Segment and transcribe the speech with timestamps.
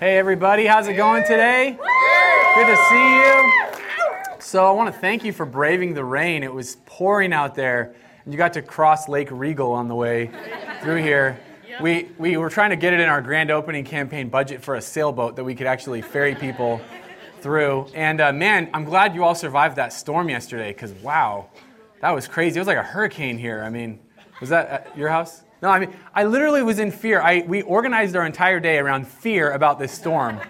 [0.00, 1.76] Hey, everybody, how's it going today?
[2.54, 4.38] Good to see you.
[4.38, 6.42] So, I want to thank you for braving the rain.
[6.42, 10.30] It was pouring out there, and you got to cross Lake Regal on the way
[10.82, 11.38] through here.
[11.82, 14.80] We, we were trying to get it in our grand opening campaign budget for a
[14.80, 16.80] sailboat that we could actually ferry people
[17.42, 17.86] through.
[17.94, 21.50] And uh, man, I'm glad you all survived that storm yesterday because wow,
[22.00, 22.56] that was crazy.
[22.56, 23.62] It was like a hurricane here.
[23.62, 23.98] I mean,
[24.40, 25.42] was that at your house?
[25.62, 27.20] No, I mean, I literally was in fear.
[27.20, 30.40] I, we organized our entire day around fear about this storm.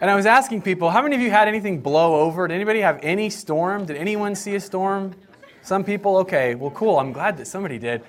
[0.00, 2.48] And I was asking people, how many of you had anything blow over?
[2.48, 3.84] Did anybody have any storm?
[3.84, 5.14] Did anyone see a storm?
[5.62, 6.16] Some people?
[6.18, 6.98] Okay, well, cool.
[6.98, 8.02] I'm glad that somebody did.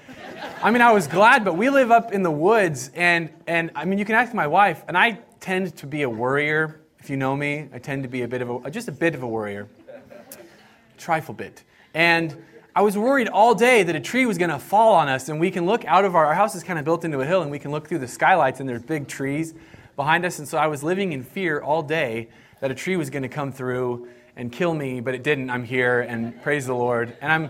[0.64, 3.84] I mean, I was glad, but we live up in the woods, and, and I
[3.84, 6.80] mean, you can ask my wife, and I tend to be a worrier.
[7.00, 9.14] If you know me, I tend to be a bit of a, just a bit
[9.14, 11.64] of a worrier, a trifle bit.
[11.94, 12.42] And
[12.74, 15.42] I was worried all day that a tree was going to fall on us, and
[15.42, 17.42] we can look out of our, our house is kind of built into a hill,
[17.42, 19.54] and we can look through the skylights, and there's big trees
[19.98, 20.40] behind us.
[20.40, 22.30] And so I was living in fear all day
[22.62, 24.08] that a tree was going to come through
[24.38, 25.50] and kill me, but it didn't.
[25.50, 27.14] I'm here, and praise the Lord.
[27.20, 27.50] And I'm,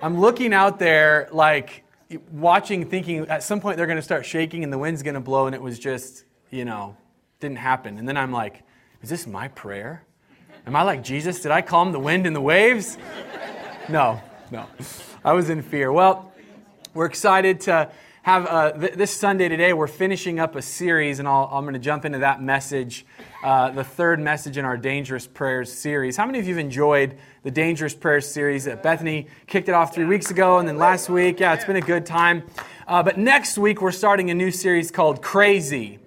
[0.00, 1.82] I'm looking out there, like
[2.30, 5.20] watching, thinking at some point they're going to start shaking, and the wind's going to
[5.20, 6.96] blow, and it was just, you know,
[7.40, 7.98] didn't happen.
[7.98, 8.62] And then I'm like,
[9.02, 10.04] is this my prayer?
[10.64, 11.40] Am I like Jesus?
[11.40, 12.98] Did I calm the wind and the waves?
[13.88, 14.20] No,
[14.52, 14.66] no.
[15.24, 15.92] I was in fear.
[15.92, 16.32] Well,
[16.92, 17.88] we're excited to
[18.22, 21.74] have uh, th- this Sunday today, we're finishing up a series, and i am going
[21.74, 23.06] to jump into that message,
[23.44, 26.16] uh, the third message in our Dangerous Prayers series.
[26.16, 28.66] How many of you have enjoyed the Dangerous Prayers series?
[28.66, 31.76] Uh, Bethany kicked it off three weeks ago, and then last week, yeah, it's been
[31.76, 32.42] a good time.
[32.88, 36.00] Uh, but next week, we're starting a new series called Crazy.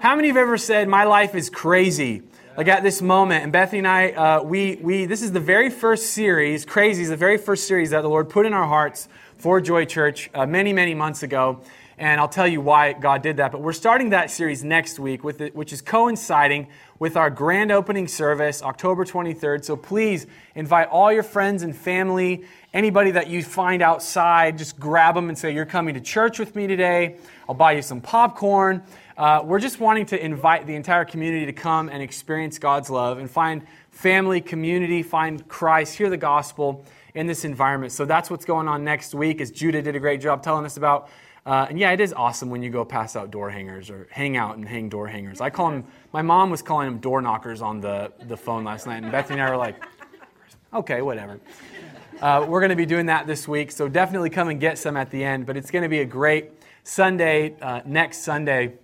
[0.00, 2.22] How many of you have ever said, My life is crazy?
[2.56, 3.44] Like at this moment.
[3.44, 7.08] And Bethany and I, uh, we, we, this is the very first series, Crazy is
[7.08, 10.46] the very first series that the Lord put in our hearts for Joy Church uh,
[10.46, 11.60] many, many months ago.
[11.98, 13.52] And I'll tell you why God did that.
[13.52, 16.66] But we're starting that series next week, with it, which is coinciding
[16.98, 19.64] with our grand opening service, October 23rd.
[19.64, 25.14] So please invite all your friends and family, anybody that you find outside, just grab
[25.14, 27.18] them and say, You're coming to church with me today.
[27.48, 28.82] I'll buy you some popcorn.
[29.16, 33.18] Uh, we're just wanting to invite the entire community to come and experience God's love
[33.18, 36.84] and find family, community, find Christ, hear the gospel
[37.14, 37.92] in this environment.
[37.92, 40.76] So that's what's going on next week, as Judah did a great job telling us
[40.76, 41.10] about.
[41.44, 44.36] Uh, and yeah, it is awesome when you go pass out door hangers or hang
[44.36, 45.40] out and hang door hangers.
[45.40, 48.86] I call them, my mom was calling them door knockers on the, the phone last
[48.86, 49.82] night, and Bethany and I were like,
[50.72, 51.40] okay, whatever.
[52.20, 54.96] Uh, we're going to be doing that this week, so definitely come and get some
[54.96, 55.44] at the end.
[55.44, 56.52] But it's going to be a great
[56.84, 58.74] Sunday, uh, next Sunday.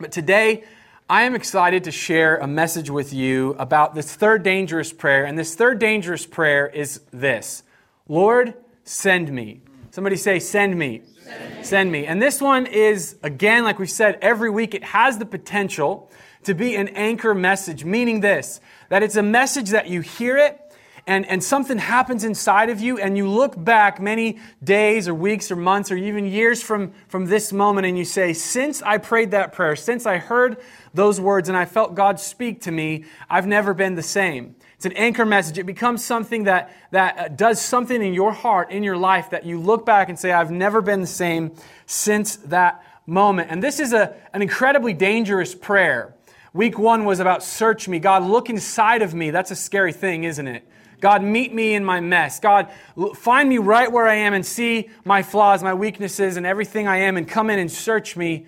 [0.00, 0.62] But today,
[1.10, 5.24] I am excited to share a message with you about this third dangerous prayer.
[5.24, 7.64] And this third dangerous prayer is this
[8.06, 8.54] Lord,
[8.84, 9.62] send me.
[9.90, 11.02] Somebody say, send me.
[11.24, 11.64] Send me.
[11.64, 12.06] Send me.
[12.06, 16.12] And this one is, again, like we've said every week, it has the potential
[16.44, 20.60] to be an anchor message, meaning this that it's a message that you hear it
[21.08, 25.50] and, and something happens inside of you, and you look back many days or weeks
[25.50, 29.30] or months or even years from, from this moment, and you say, Since I prayed
[29.30, 30.58] that prayer, since I heard
[30.92, 34.54] those words and I felt God speak to me, I've never been the same.
[34.76, 35.58] It's an anchor message.
[35.58, 39.46] It becomes something that, that uh, does something in your heart, in your life, that
[39.46, 41.52] you look back and say, I've never been the same
[41.86, 43.50] since that moment.
[43.50, 46.14] And this is a, an incredibly dangerous prayer.
[46.52, 47.98] Week one was about search me.
[47.98, 49.30] God, look inside of me.
[49.30, 50.68] That's a scary thing, isn't it?
[51.00, 52.40] God, meet me in my mess.
[52.40, 52.70] God,
[53.14, 56.98] find me right where I am and see my flaws, my weaknesses, and everything I
[56.98, 58.46] am and come in and search me.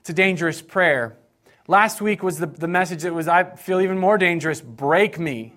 [0.00, 1.16] It's a dangerous prayer.
[1.68, 5.54] Last week was the, the message that was, I feel even more dangerous break me.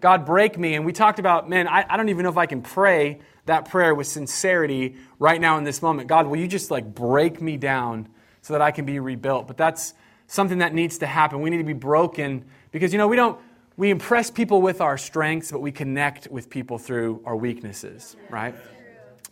[0.00, 0.74] God, break me.
[0.74, 3.68] And we talked about, man, I, I don't even know if I can pray that
[3.68, 6.08] prayer with sincerity right now in this moment.
[6.08, 8.08] God, will you just like break me down
[8.40, 9.46] so that I can be rebuilt?
[9.46, 9.94] But that's
[10.26, 11.40] something that needs to happen.
[11.42, 13.38] We need to be broken because, you know, we don't
[13.76, 18.54] we impress people with our strengths, but we connect with people through our weaknesses, right?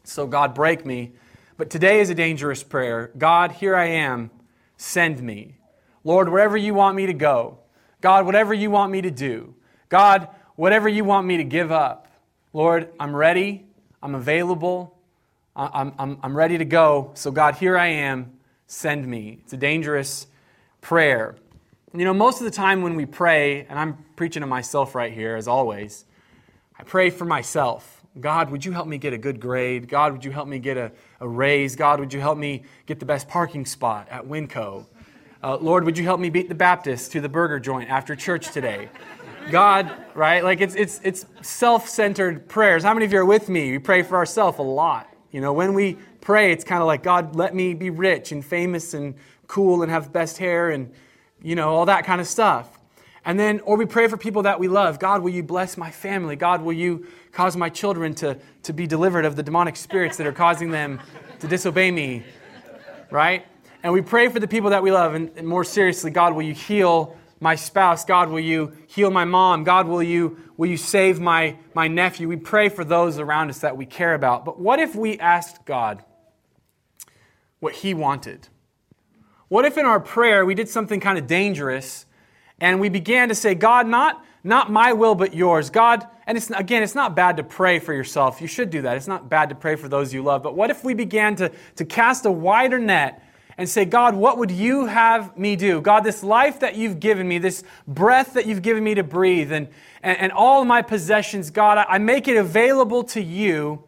[0.04, 1.12] So, God, break me.
[1.56, 3.10] But today is a dangerous prayer.
[3.18, 4.30] God, here I am.
[4.76, 5.56] Send me.
[6.04, 7.58] Lord, wherever you want me to go.
[8.00, 9.54] God, whatever you want me to do.
[9.91, 12.09] God, whatever you want me to give up.
[12.54, 13.66] Lord, I'm ready.
[14.03, 14.97] I'm available.
[15.54, 17.10] I'm, I'm, I'm ready to go.
[17.15, 18.32] So, God, here I am.
[18.66, 19.41] Send me.
[19.42, 20.28] It's a dangerous
[20.80, 21.36] prayer.
[21.92, 25.13] You know, most of the time when we pray, and I'm preaching to myself right
[25.13, 26.04] here, as always,
[26.78, 28.04] I pray for myself.
[28.21, 29.89] God, would you help me get a good grade?
[29.89, 31.75] God, would you help me get a, a raise?
[31.75, 34.87] God, would you help me get the best parking spot at Winco?
[35.42, 38.53] Uh, Lord, would you help me beat the Baptist to the burger joint after church
[38.53, 38.89] today?
[39.51, 40.45] God, right?
[40.45, 42.84] Like it's, it's, it's self centered prayers.
[42.84, 43.72] How many of you are with me?
[43.72, 45.13] We pray for ourselves a lot.
[45.33, 48.45] You know, when we pray, it's kind of like, God, let me be rich and
[48.45, 49.16] famous and
[49.48, 50.92] cool and have best hair and
[51.42, 52.78] you know, all that kind of stuff.
[53.25, 54.98] And then, or we pray for people that we love.
[54.98, 56.37] God, will you bless my family?
[56.37, 60.27] God, will you cause my children to, to be delivered of the demonic spirits that
[60.27, 61.01] are causing them
[61.41, 62.25] to disobey me?
[63.10, 63.47] Right?
[63.83, 65.15] And we pray for the people that we love.
[65.15, 68.04] And, and more seriously, God, will you heal my spouse?
[68.04, 69.65] God, will you heal my mom?
[69.65, 72.28] God, will you, will you save my, my nephew?
[72.28, 74.45] We pray for those around us that we care about.
[74.45, 76.04] But what if we asked God
[77.59, 78.48] what he wanted?
[79.50, 82.06] What if in our prayer we did something kind of dangerous
[82.60, 85.70] and we began to say, God, not, not my will, but yours.
[85.70, 88.41] God, and it's, again, it's not bad to pray for yourself.
[88.41, 88.97] You should do that.
[88.97, 90.44] It's not bad to pray for those you love.
[90.44, 93.24] But what if we began to, to cast a wider net
[93.58, 95.80] and say, God, what would you have me do?
[95.80, 99.50] God, this life that you've given me, this breath that you've given me to breathe,
[99.50, 99.66] and,
[100.00, 103.82] and, and all my possessions, God, I, I make it available to you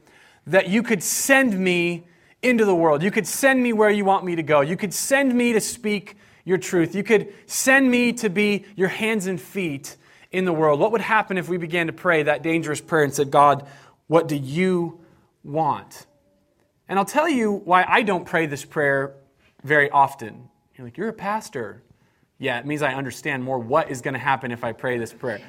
[0.44, 2.02] that you could send me
[2.42, 3.02] into the world.
[3.02, 4.60] You could send me where you want me to go.
[4.60, 6.94] You could send me to speak your truth.
[6.94, 9.96] You could send me to be your hands and feet
[10.32, 10.80] in the world.
[10.80, 13.66] What would happen if we began to pray that dangerous prayer and said, God,
[14.08, 15.00] what do you
[15.44, 16.06] want?
[16.88, 19.14] And I'll tell you why I don't pray this prayer
[19.62, 20.48] very often.
[20.76, 21.82] You're like, you're a pastor.
[22.38, 25.12] Yeah, it means I understand more what is going to happen if I pray this
[25.12, 25.40] prayer.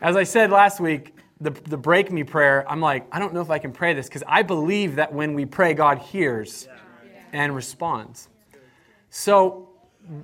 [0.00, 3.40] As I said last week, the, the break me prayer, I'm like, I don't know
[3.40, 6.68] if I can pray this because I believe that when we pray, God hears
[7.32, 8.28] and responds.
[9.10, 9.68] So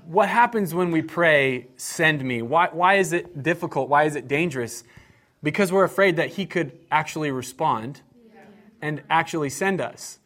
[0.06, 2.42] what happens when we pray, send me?
[2.42, 3.88] Why, why is it difficult?
[3.88, 4.84] Why is it dangerous?
[5.42, 8.00] Because we're afraid that He could actually respond
[8.80, 10.18] and actually send us.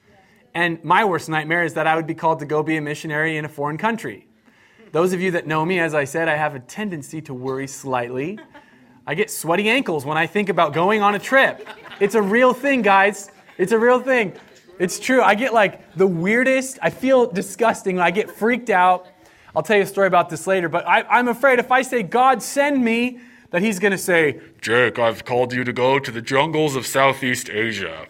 [0.54, 3.38] And my worst nightmare is that I would be called to go be a missionary
[3.38, 4.26] in a foreign country.
[4.92, 7.66] Those of you that know me, as I said, I have a tendency to worry
[7.66, 8.38] slightly.
[9.06, 11.68] I get sweaty ankles when I think about going on a trip.
[12.00, 13.30] It's a real thing, guys.
[13.58, 14.32] It's a real thing.
[14.78, 15.22] It's true.
[15.22, 18.00] I get like the weirdest, I feel disgusting.
[18.00, 19.06] I get freaked out
[19.54, 22.02] I'll tell you a story about this later, but I, am afraid if I say,
[22.02, 23.20] God, send me,
[23.50, 26.86] that he's going to say, Jake, I've called you to go to the jungles of
[26.86, 28.06] Southeast Asia.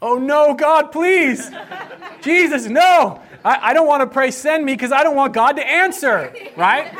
[0.00, 1.50] oh no, God, please.
[2.22, 3.20] Jesus, no.
[3.44, 6.34] I, I don't want to pray, send me, because I don't want God to answer,
[6.56, 6.96] right?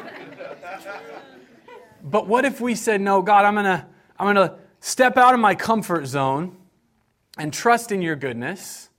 [2.03, 3.87] But what if we said, no, God, I'm going to
[4.19, 6.57] I'm going to step out of my comfort zone
[7.39, 8.91] and trust in your goodness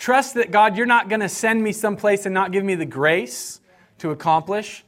[0.00, 2.86] Trust that God, you're not going to send me someplace and not give me the
[2.86, 3.60] grace
[3.98, 4.82] to accomplish.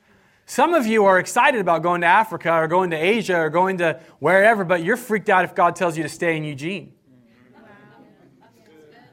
[0.46, 3.76] Some of you are excited about going to Africa or going to Asia or going
[3.78, 6.94] to wherever, but you're freaked out if God tells you to stay in Eugene.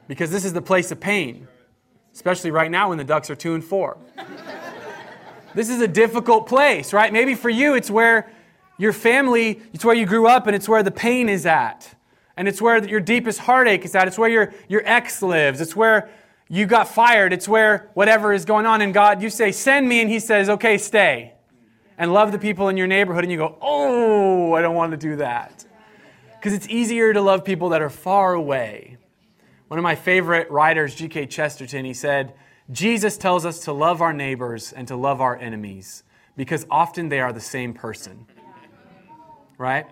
[0.08, 1.46] Because this is the place of pain,
[2.14, 3.98] especially right now when the Ducks are 2 and 4.
[5.54, 7.12] This is a difficult place, right?
[7.12, 8.30] Maybe for you, it's where
[8.78, 11.94] your family, it's where you grew up and it's where the pain is at
[12.40, 14.08] and it's where your deepest heartache is at.
[14.08, 15.60] It's where your, your ex lives.
[15.60, 16.08] It's where
[16.48, 17.34] you got fired.
[17.34, 18.80] It's where whatever is going on.
[18.80, 20.00] And God, you say, send me.
[20.00, 21.34] And He says, okay, stay.
[21.98, 23.24] And love the people in your neighborhood.
[23.24, 25.66] And you go, oh, I don't want to do that.
[26.38, 28.96] Because it's easier to love people that are far away.
[29.68, 31.26] One of my favorite writers, G.K.
[31.26, 32.32] Chesterton, he said,
[32.70, 36.04] Jesus tells us to love our neighbors and to love our enemies
[36.36, 38.26] because often they are the same person.
[39.58, 39.86] Right?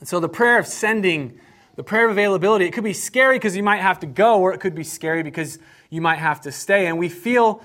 [0.00, 1.38] And so the prayer of sending,
[1.76, 4.54] the prayer of availability, it could be scary because you might have to go, or
[4.54, 5.58] it could be scary because
[5.90, 6.86] you might have to stay.
[6.86, 7.62] And we feel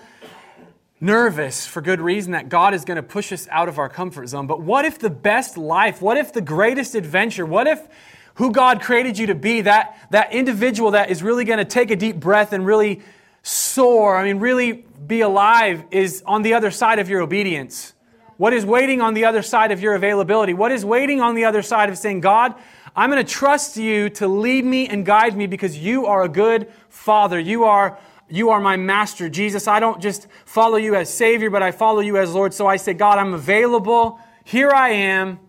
[0.99, 4.27] nervous for good reason that God is going to push us out of our comfort
[4.27, 4.47] zone.
[4.47, 7.87] But what if the best life, what if the greatest adventure, what if
[8.35, 11.91] who God created you to be, that, that individual that is really going to take
[11.91, 13.01] a deep breath and really
[13.41, 17.93] soar, I mean, really be alive, is on the other side of your obedience?
[18.37, 20.53] What is waiting on the other side of your availability?
[20.53, 22.55] What is waiting on the other side of saying, God,
[22.95, 26.29] I'm going to trust you to lead me and guide me because you are a
[26.29, 27.39] good father.
[27.39, 29.29] You are, you are my master.
[29.29, 32.53] Jesus, I don't just follow you as Savior, but I follow you as Lord.
[32.53, 34.19] So I say, God, I'm available.
[34.43, 35.39] Here I am.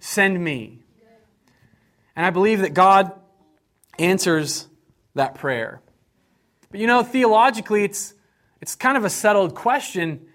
[0.00, 0.80] Send me.
[2.16, 3.12] And I believe that God
[3.98, 4.68] answers
[5.14, 5.82] that prayer.
[6.70, 8.14] But you know, theologically, it's,
[8.60, 10.26] it's kind of a settled question.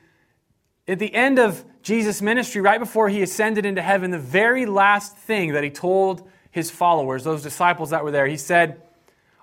[0.88, 5.16] At the end of Jesus' ministry, right before he ascended into heaven, the very last
[5.16, 8.82] thing that he told his followers, those disciples that were there, he said,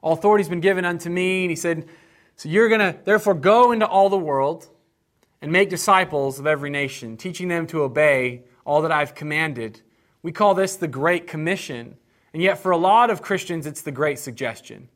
[0.02, 1.42] All authority has been given unto me.
[1.42, 1.88] And he said,
[2.36, 4.68] So you're going to therefore go into all the world
[5.42, 9.80] and make disciples of every nation, teaching them to obey all that I've commanded.
[10.22, 11.96] We call this the Great Commission.
[12.32, 14.88] And yet, for a lot of Christians, it's the Great Suggestion.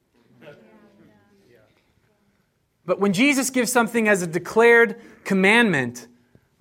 [2.86, 6.06] But when Jesus gives something as a declared commandment,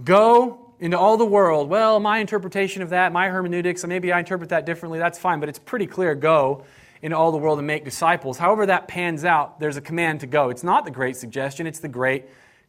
[0.03, 1.69] go into all the world.
[1.69, 5.49] Well, my interpretation of that, my hermeneutics, maybe I interpret that differently, that's fine, but
[5.49, 6.63] it's pretty clear go
[7.01, 8.37] into all the world and make disciples.
[8.37, 10.49] However, that pans out, there's a command to go.
[10.49, 12.25] It's not the great suggestion, it's the great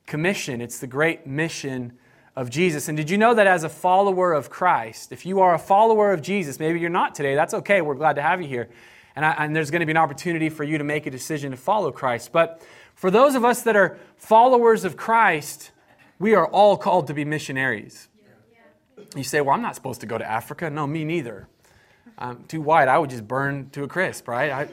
[0.07, 0.61] Commission.
[0.61, 1.95] It's the great mission
[2.37, 2.89] of Jesus.
[2.89, 6.13] And did you know that as a follower of Christ, if you are a follower
[6.13, 7.81] of Jesus, maybe you're not today, that's okay.
[7.81, 8.69] We're glad to have you here.
[9.17, 11.53] And, I, and there's going to be an opportunity for you to make a decision
[11.53, 12.33] to follow Christ.
[12.33, 12.61] But
[13.05, 15.73] for those of us that are followers of Christ,
[16.19, 18.09] we are all called to be missionaries.
[19.15, 20.71] You say, Well, I'm not supposed to go to Africa.
[20.71, 21.47] No, me neither.
[22.17, 22.89] I'm too white.
[22.89, 24.51] I would just burn to a crisp, right?
[24.51, 24.69] I,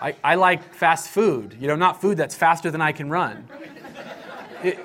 [0.00, 3.48] I, I like fast food, you know, not food that's faster than I can run.
[4.62, 4.78] It,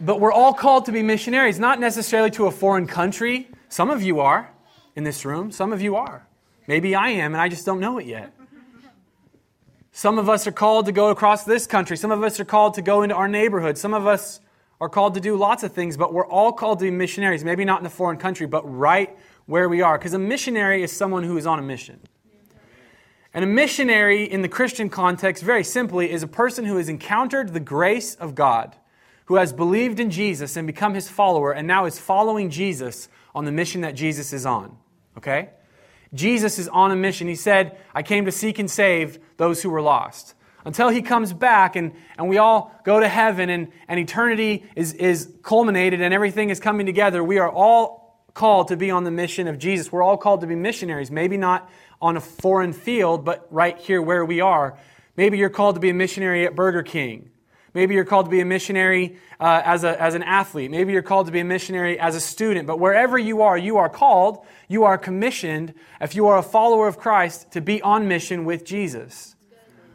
[0.00, 3.48] but we're all called to be missionaries, not necessarily to a foreign country.
[3.68, 4.52] Some of you are
[4.94, 6.24] in this room, some of you are.
[6.68, 8.32] Maybe I am, and I just don't know it yet.
[10.00, 11.94] Some of us are called to go across this country.
[11.94, 13.76] Some of us are called to go into our neighborhood.
[13.76, 14.40] Some of us
[14.80, 17.44] are called to do lots of things, but we're all called to be missionaries.
[17.44, 19.14] Maybe not in a foreign country, but right
[19.44, 19.98] where we are.
[19.98, 22.00] Because a missionary is someone who is on a mission.
[23.34, 27.52] And a missionary in the Christian context, very simply, is a person who has encountered
[27.52, 28.76] the grace of God
[29.26, 33.44] who has believed in Jesus and become his follower and now is following Jesus on
[33.44, 34.78] the mission that Jesus is on.
[35.18, 35.50] Okay?
[36.12, 37.28] Jesus is on a mission.
[37.28, 40.34] He said, I came to seek and save those who were lost.
[40.64, 44.92] Until he comes back and, and we all go to heaven and, and eternity is,
[44.92, 48.00] is culminated and everything is coming together, we are all
[48.34, 49.90] called to be on the mission of Jesus.
[49.90, 51.10] We're all called to be missionaries.
[51.10, 54.78] Maybe not on a foreign field, but right here where we are.
[55.16, 57.30] Maybe you're called to be a missionary at Burger King.
[57.72, 60.70] Maybe you're called to be a missionary uh, as, a, as an athlete.
[60.70, 62.66] Maybe you're called to be a missionary as a student.
[62.66, 66.88] But wherever you are, you are called, you are commissioned, if you are a follower
[66.88, 69.36] of Christ, to be on mission with Jesus,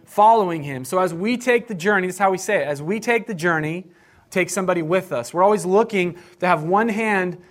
[0.05, 0.85] following him.
[0.85, 3.27] So as we take the journey, this is how we say it, as we take
[3.27, 3.87] the journey,
[4.29, 5.33] take somebody with us.
[5.33, 7.41] We're always looking to have one hand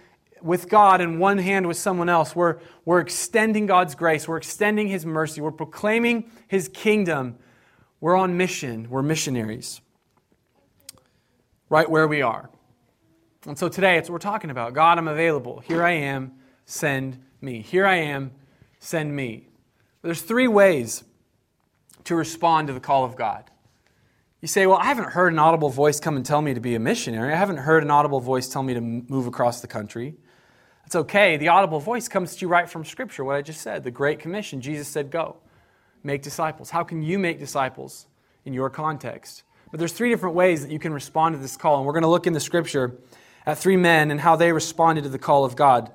[0.40, 2.35] with God and one hand with someone else.
[2.35, 7.37] We're, we're extending God's grace, we're extending his mercy, we're proclaiming his kingdom.
[8.00, 9.81] We're on mission, we're missionaries
[11.68, 12.50] right where we are.
[13.47, 14.73] And so today, it's what we're talking about.
[14.73, 15.61] God, I'm available.
[15.61, 16.33] Here I am.
[16.64, 17.61] Send me.
[17.61, 18.33] Here I am.
[18.78, 19.49] Send me.
[20.02, 21.04] There's three ways
[22.04, 23.50] to respond to the call of God.
[24.40, 26.75] You say, Well, I haven't heard an audible voice come and tell me to be
[26.75, 27.33] a missionary.
[27.33, 30.16] I haven't heard an audible voice tell me to move across the country.
[30.83, 31.38] That's okay.
[31.38, 33.85] The audible voice comes to you right from Scripture, what I just said.
[33.85, 34.61] The Great Commission.
[34.61, 35.37] Jesus said, Go,
[36.02, 36.71] make disciples.
[36.71, 38.06] How can you make disciples
[38.44, 39.44] in your context?
[39.71, 41.78] But there's three different ways that you can respond to this call.
[41.78, 42.97] And we're going to look in the scripture
[43.47, 45.90] at three men and how they responded to the call of God.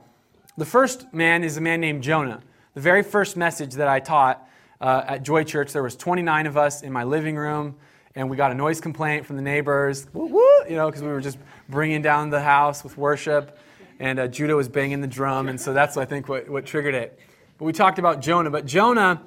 [0.57, 2.41] The first man is a man named Jonah.
[2.73, 4.45] The very first message that I taught
[4.81, 7.75] uh, at Joy Church, there was 29 of us in my living room,
[8.15, 11.21] and we got a noise complaint from the neighbors, woo, you know, because we were
[11.21, 13.57] just bringing down the house with worship,
[13.99, 16.95] and uh, Judah was banging the drum, and so that's, I think, what, what triggered
[16.95, 17.19] it.
[17.57, 18.49] But we talked about Jonah.
[18.49, 19.21] But Jonah,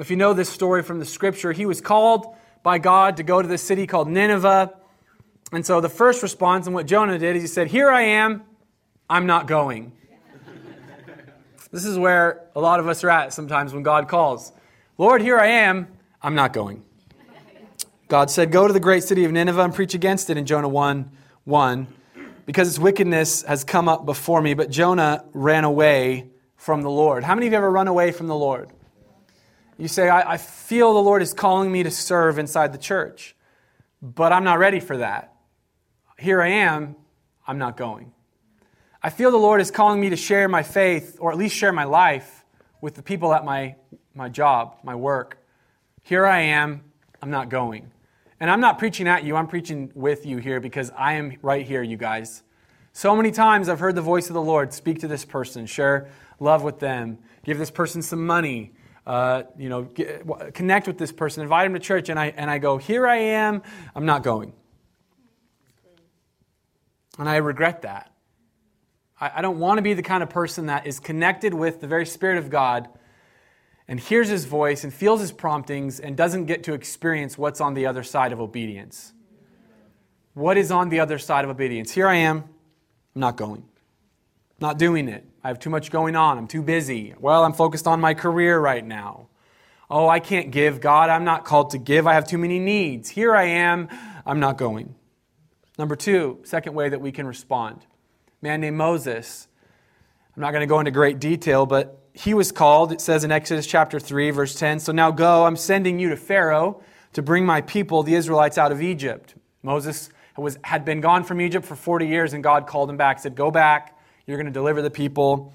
[0.00, 2.34] if you know this story from the scripture, he was called
[2.66, 4.74] by God to go to this city called Nineveh.
[5.52, 8.42] And so the first response, and what Jonah did, is he said, Here I am,
[9.08, 9.92] I'm not going.
[11.70, 14.50] this is where a lot of us are at sometimes when God calls.
[14.98, 15.86] Lord, here I am,
[16.20, 16.82] I'm not going.
[18.08, 20.68] God said, Go to the great city of Nineveh and preach against it in Jonah
[20.68, 21.08] 1
[21.44, 21.86] 1,
[22.46, 24.54] because its wickedness has come up before me.
[24.54, 27.22] But Jonah ran away from the Lord.
[27.22, 28.72] How many of you ever run away from the Lord?
[29.78, 33.36] You say, I, I feel the Lord is calling me to serve inside the church,
[34.00, 35.34] but I'm not ready for that.
[36.18, 36.96] Here I am,
[37.46, 38.12] I'm not going.
[39.02, 41.72] I feel the Lord is calling me to share my faith, or at least share
[41.72, 42.44] my life,
[42.80, 43.76] with the people at my,
[44.14, 45.38] my job, my work.
[46.02, 46.82] Here I am,
[47.20, 47.90] I'm not going.
[48.40, 51.66] And I'm not preaching at you, I'm preaching with you here because I am right
[51.66, 52.42] here, you guys.
[52.92, 56.08] So many times I've heard the voice of the Lord speak to this person, share
[56.40, 58.72] love with them, give this person some money,
[59.06, 62.50] uh, you know, get, connect with this person, invite him to church, and I, and
[62.50, 63.62] I go, here I am,
[63.94, 64.52] I'm not going.
[67.18, 68.12] And I regret that.
[69.20, 71.86] I, I don't want to be the kind of person that is connected with the
[71.86, 72.88] very Spirit of God
[73.88, 77.74] and hears his voice and feels his promptings and doesn't get to experience what's on
[77.74, 79.12] the other side of obedience.
[80.34, 81.92] What is on the other side of obedience?
[81.92, 82.38] Here I am,
[83.14, 83.64] I'm not going,
[84.60, 85.24] not doing it.
[85.46, 86.38] I have too much going on.
[86.38, 87.14] I'm too busy.
[87.20, 89.28] Well, I'm focused on my career right now.
[89.88, 90.80] Oh, I can't give.
[90.80, 92.04] God, I'm not called to give.
[92.08, 93.10] I have too many needs.
[93.10, 93.88] Here I am.
[94.26, 94.96] I'm not going.
[95.78, 97.86] Number two, second way that we can respond.
[98.42, 99.46] Man named Moses.
[100.34, 103.30] I'm not going to go into great detail, but he was called, it says in
[103.30, 104.80] Exodus chapter 3, verse 10.
[104.80, 108.72] So now go, I'm sending you to Pharaoh to bring my people, the Israelites, out
[108.72, 109.36] of Egypt.
[109.62, 113.20] Moses was, had been gone from Egypt for 40 years, and God called him back,
[113.20, 113.95] said, Go back.
[114.26, 115.52] You're going to deliver the people.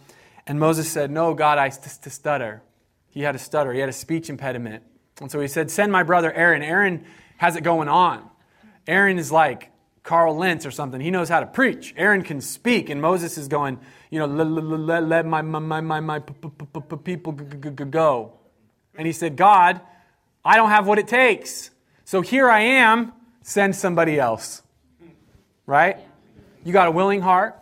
[0.47, 2.61] And Moses said, No, God, I to stutter.
[3.09, 4.83] He had a stutter, he had a speech impediment.
[5.19, 6.63] And so he said, Send my brother Aaron.
[6.63, 7.05] Aaron
[7.37, 8.29] has it going on.
[8.87, 9.71] Aaron is like
[10.03, 10.99] Carl Lentz or something.
[10.99, 11.93] He knows how to preach.
[11.95, 16.19] Aaron can speak, and Moses is going, you know, let, let my, my, my, my
[16.19, 18.33] people go.
[18.95, 19.79] And he said, God,
[20.43, 21.69] I don't have what it takes.
[22.03, 23.13] So here I am,
[23.43, 24.63] send somebody else.
[25.65, 25.97] Right?
[26.65, 27.60] You got a willing heart.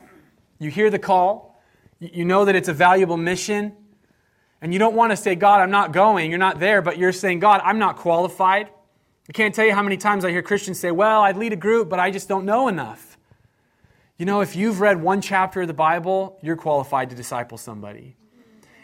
[0.60, 1.62] You hear the call.
[2.00, 3.76] You know that it's a valuable mission.
[4.62, 6.30] And you don't want to say, God, I'm not going.
[6.30, 8.70] You're not there, but you're saying, God, I'm not qualified.
[9.30, 11.58] I can't tell you how many times I hear Christians say, Well, I'd lead a
[11.58, 13.18] group, but I just don't know enough.
[14.18, 18.18] You know, if you've read one chapter of the Bible, you're qualified to disciple somebody.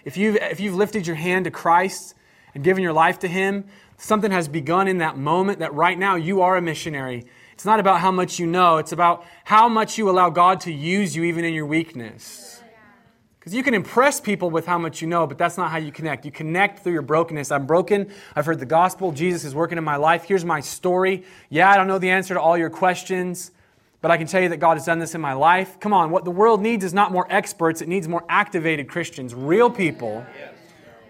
[0.06, 2.14] If you've, if you've lifted your hand to Christ
[2.54, 3.66] and given your life to Him,
[3.98, 7.26] something has begun in that moment that right now you are a missionary.
[7.56, 10.72] It's not about how much you know, it's about how much you allow God to
[10.72, 12.62] use you even in your weakness.
[13.40, 15.92] Because you can impress people with how much you know, but that's not how you
[15.92, 16.26] connect.
[16.26, 17.52] You connect through your brokenness.
[17.52, 18.12] I'm broken.
[18.36, 19.14] I've heard the gospel.
[19.14, 20.26] Jesus is working in my life.
[20.26, 21.24] Here's my story.
[21.50, 23.52] Yeah, I don't know the answer to all your questions,
[24.02, 25.80] but I can tell you that God has done this in my life.
[25.80, 29.34] Come on, what the world needs is not more experts, it needs more activated Christians,
[29.34, 30.26] real people.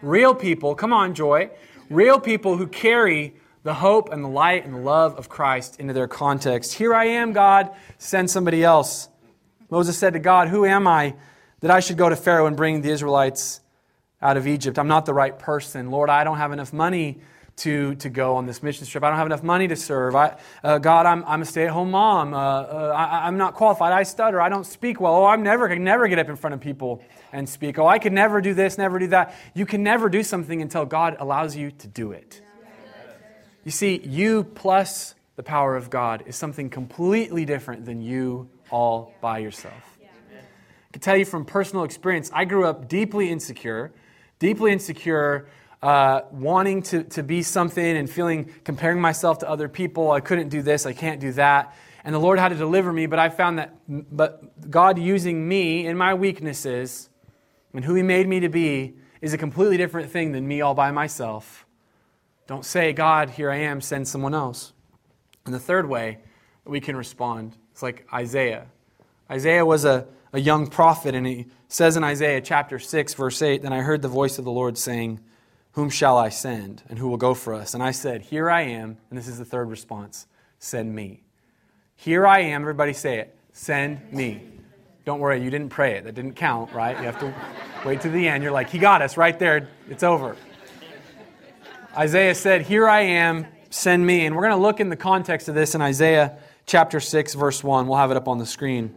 [0.01, 1.49] Real people, come on, Joy.
[1.89, 3.33] Real people who carry
[3.65, 6.75] the hope and the light and the love of Christ into their context.
[6.75, 9.09] Here I am, God, send somebody else.
[9.69, 11.15] Moses said to God, Who am I?
[11.65, 13.59] that I should go to Pharaoh and bring the Israelites
[14.21, 14.77] out of Egypt.
[14.77, 15.89] I'm not the right person.
[15.89, 17.17] Lord, I don't have enough money
[17.57, 19.03] to, to go on this mission trip.
[19.03, 20.15] I don't have enough money to serve.
[20.15, 22.35] I, uh, God, I'm, I'm a stay at home mom.
[22.35, 23.93] Uh, uh, I, am not qualified.
[23.93, 24.39] I stutter.
[24.39, 25.15] I don't speak well.
[25.15, 27.79] Oh, I'm never, I can never get up in front of people and speak.
[27.79, 29.33] Oh, I could never do this, never do that.
[29.55, 32.41] You can never do something until God allows you to do it.
[33.65, 39.13] You see, you plus the power of God is something completely different than you all
[39.21, 43.91] by yourself I can tell you from personal experience, I grew up deeply insecure,
[44.39, 45.47] deeply insecure,
[45.81, 50.11] uh, wanting to, to be something and feeling, comparing myself to other people.
[50.11, 51.75] I couldn't do this, I can't do that.
[52.05, 55.85] And the Lord had to deliver me, but I found that but God using me
[55.85, 57.09] in my weaknesses
[57.73, 60.75] and who He made me to be is a completely different thing than me all
[60.75, 61.64] by myself.
[62.47, 64.73] Don't say, God, here I am, send someone else.
[65.45, 66.19] And the third way
[66.63, 68.67] we can respond is like Isaiah.
[69.29, 73.61] Isaiah was a a young prophet, and he says in Isaiah chapter 6, verse 8,
[73.61, 75.21] Then I heard the voice of the Lord saying,
[75.71, 77.73] Whom shall I send, and who will go for us?
[77.73, 78.97] And I said, Here I am.
[79.09, 80.27] And this is the third response
[80.59, 81.23] send me.
[81.95, 82.61] Here I am.
[82.61, 83.37] Everybody say it.
[83.53, 84.43] Send me.
[85.05, 86.03] Don't worry, you didn't pray it.
[86.03, 86.97] That didn't count, right?
[86.97, 87.33] You have to
[87.85, 88.43] wait to the end.
[88.43, 89.69] You're like, He got us right there.
[89.89, 90.35] It's over.
[91.97, 93.47] Isaiah said, Here I am.
[93.69, 94.25] Send me.
[94.25, 97.63] And we're going to look in the context of this in Isaiah chapter 6, verse
[97.63, 97.87] 1.
[97.87, 98.93] We'll have it up on the screen.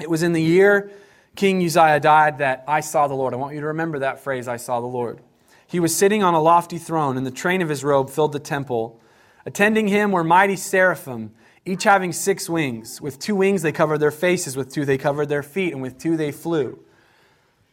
[0.00, 0.90] It was in the year
[1.36, 3.34] King Uzziah died that I saw the Lord.
[3.34, 5.20] I want you to remember that phrase, I saw the Lord.
[5.66, 8.38] He was sitting on a lofty throne, and the train of his robe filled the
[8.38, 9.00] temple.
[9.44, 11.32] Attending him were mighty seraphim,
[11.66, 13.00] each having six wings.
[13.00, 15.98] With two wings they covered their faces, with two they covered their feet, and with
[15.98, 16.78] two they flew.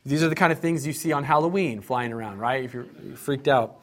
[0.05, 2.63] These are the kind of things you see on Halloween flying around, right?
[2.63, 2.85] If you're
[3.15, 3.79] freaked out.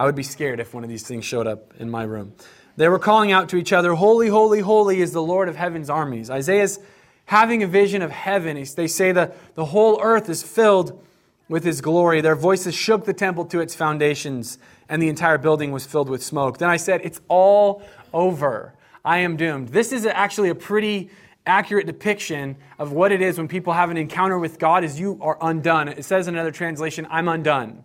[0.00, 2.32] I would be scared if one of these things showed up in my room.
[2.78, 5.90] They were calling out to each other, Holy, holy, holy is the Lord of heaven's
[5.90, 6.30] armies.
[6.30, 6.78] Isaiah's
[7.26, 8.64] having a vision of heaven.
[8.76, 11.04] They say that the whole earth is filled
[11.50, 12.22] with his glory.
[12.22, 14.56] Their voices shook the temple to its foundations,
[14.88, 16.56] and the entire building was filled with smoke.
[16.56, 17.82] Then I said, It's all
[18.14, 18.72] over.
[19.04, 19.68] I am doomed.
[19.68, 21.10] This is actually a pretty
[21.44, 25.18] accurate depiction of what it is when people have an encounter with God is you
[25.20, 25.88] are undone.
[25.88, 27.84] It says in another translation, I'm undone.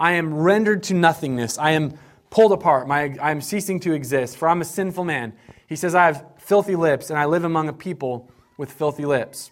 [0.00, 1.58] I am rendered to nothingness.
[1.58, 1.98] I am
[2.30, 2.88] pulled apart.
[2.88, 5.34] My, I am ceasing to exist, for I'm a sinful man.
[5.68, 9.50] He says, I have filthy lips, and I live among a people with filthy lips.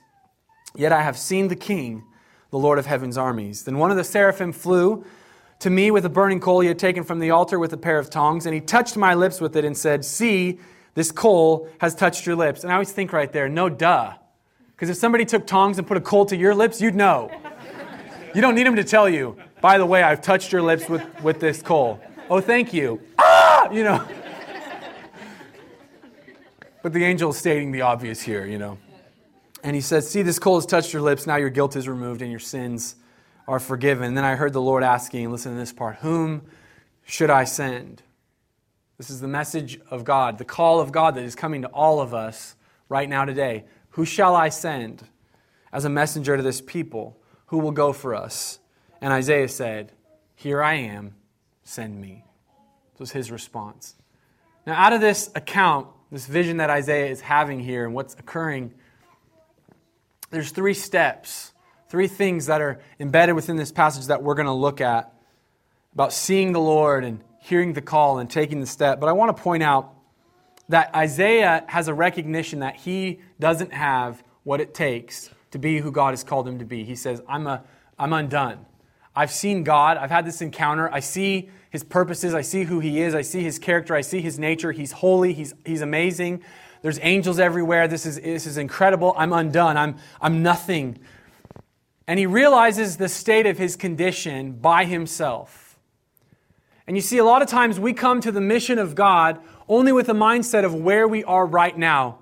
[0.75, 2.03] Yet I have seen the King,
[2.51, 3.65] the Lord of heaven's armies.
[3.65, 5.05] Then one of the seraphim flew
[5.59, 7.99] to me with a burning coal he had taken from the altar with a pair
[7.99, 10.59] of tongs, and he touched my lips with it and said, See,
[10.95, 12.63] this coal has touched your lips.
[12.63, 14.15] And I always think right there, no duh.
[14.71, 17.31] Because if somebody took tongs and put a coal to your lips, you'd know.
[18.35, 21.03] You don't need him to tell you, by the way, I've touched your lips with,
[21.23, 22.01] with this coal.
[22.31, 23.01] Oh, thank you.
[23.19, 23.71] Ah!
[23.71, 24.09] You know.
[26.83, 28.79] But the angel is stating the obvious here, you know.
[29.63, 31.27] And he says, See, this coal has touched your lips.
[31.27, 32.97] Now your guilt is removed and your sins
[33.47, 34.05] are forgiven.
[34.05, 36.43] And then I heard the Lord asking, listen to this part, Whom
[37.05, 38.03] should I send?
[38.99, 42.01] This is the message of God, the call of God that is coming to all
[42.01, 42.57] of us
[42.89, 43.65] right now today.
[43.91, 45.07] Who shall I send
[45.73, 47.17] as a messenger to this people?
[47.49, 48.59] Who will go for us?
[49.01, 49.93] And Isaiah said,
[50.35, 51.15] Here I am,
[51.65, 52.25] send me.
[52.93, 53.95] This was his response.
[54.67, 58.75] Now, out of this account, this vision that Isaiah is having here and what's occurring
[60.31, 61.53] there's three steps,
[61.89, 65.13] three things that are embedded within this passage that we're going to look at
[65.95, 69.01] about seeing the Lord and hearing the call and taking the step.
[69.01, 69.95] But I want to point out
[70.69, 75.91] that Isaiah has a recognition that he doesn't have what it takes to be who
[75.91, 76.85] God has called him to be.
[76.85, 77.63] He says, I'm, a,
[77.99, 78.67] I'm undone.
[79.15, 79.97] I've seen God.
[79.97, 80.89] I've had this encounter.
[80.93, 82.35] I see his purposes.
[82.35, 83.15] I see who he is.
[83.15, 83.95] I see his character.
[83.95, 84.73] I see his nature.
[84.73, 85.33] He's holy.
[85.33, 86.43] He's, he's amazing.
[86.83, 87.89] There's angels everywhere.
[87.89, 89.15] This is, this is incredible.
[89.17, 89.77] I'm undone.
[89.77, 90.99] I'm, I'm nothing.
[92.07, 95.79] And he realizes the state of his condition by himself.
[96.87, 99.93] And you see, a lot of times we come to the mission of God only
[99.93, 102.21] with the mindset of where we are right now.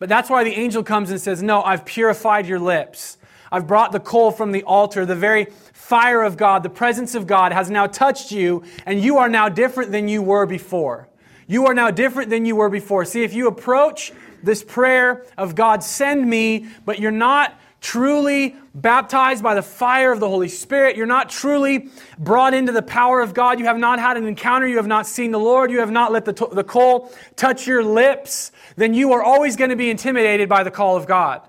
[0.00, 3.18] But that's why the angel comes and says, No, I've purified your lips.
[3.52, 5.04] I've brought the coal from the altar.
[5.04, 9.18] The very fire of God, the presence of God has now touched you, and you
[9.18, 11.08] are now different than you were before.
[11.46, 13.04] You are now different than you were before.
[13.04, 19.42] See, if you approach this prayer of God, send me, but you're not truly baptized
[19.42, 23.34] by the fire of the Holy Spirit, you're not truly brought into the power of
[23.34, 25.90] God, you have not had an encounter, you have not seen the Lord, you have
[25.90, 29.90] not let the, the coal touch your lips, then you are always going to be
[29.90, 31.42] intimidated by the call of God.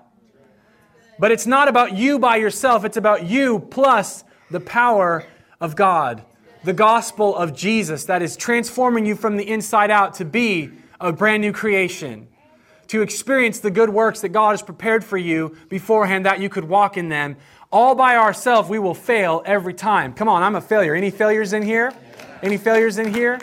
[1.18, 5.24] But it's not about you by yourself, it's about you plus the power
[5.60, 6.24] of God.
[6.64, 11.12] The gospel of Jesus that is transforming you from the inside out to be a
[11.12, 12.28] brand new creation
[12.92, 16.64] to experience the good works that God has prepared for you beforehand that you could
[16.64, 17.36] walk in them.
[17.72, 20.12] All by ourselves, we will fail every time.
[20.12, 20.94] Come on, I'm a failure.
[20.94, 21.92] Any failures in here?
[22.42, 23.40] Any failures in here?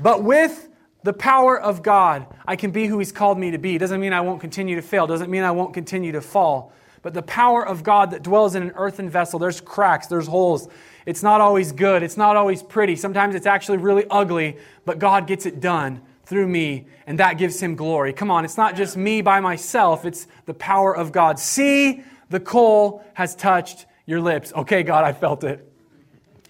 [0.00, 0.68] But with
[1.04, 3.78] the power of God, I can be who He's called me to be.
[3.78, 6.72] Doesn't mean I won't continue to fail, doesn't mean I won't continue to fall.
[7.02, 10.68] But the power of God that dwells in an earthen vessel, there's cracks, there's holes.
[11.04, 12.94] It's not always good, it's not always pretty.
[12.94, 17.60] Sometimes it's actually really ugly, but God gets it done through me, and that gives
[17.60, 18.12] him glory.
[18.12, 21.40] Come on, it's not just me by myself, it's the power of God.
[21.40, 24.52] See, the coal has touched your lips.
[24.54, 25.68] Okay, God, I felt it.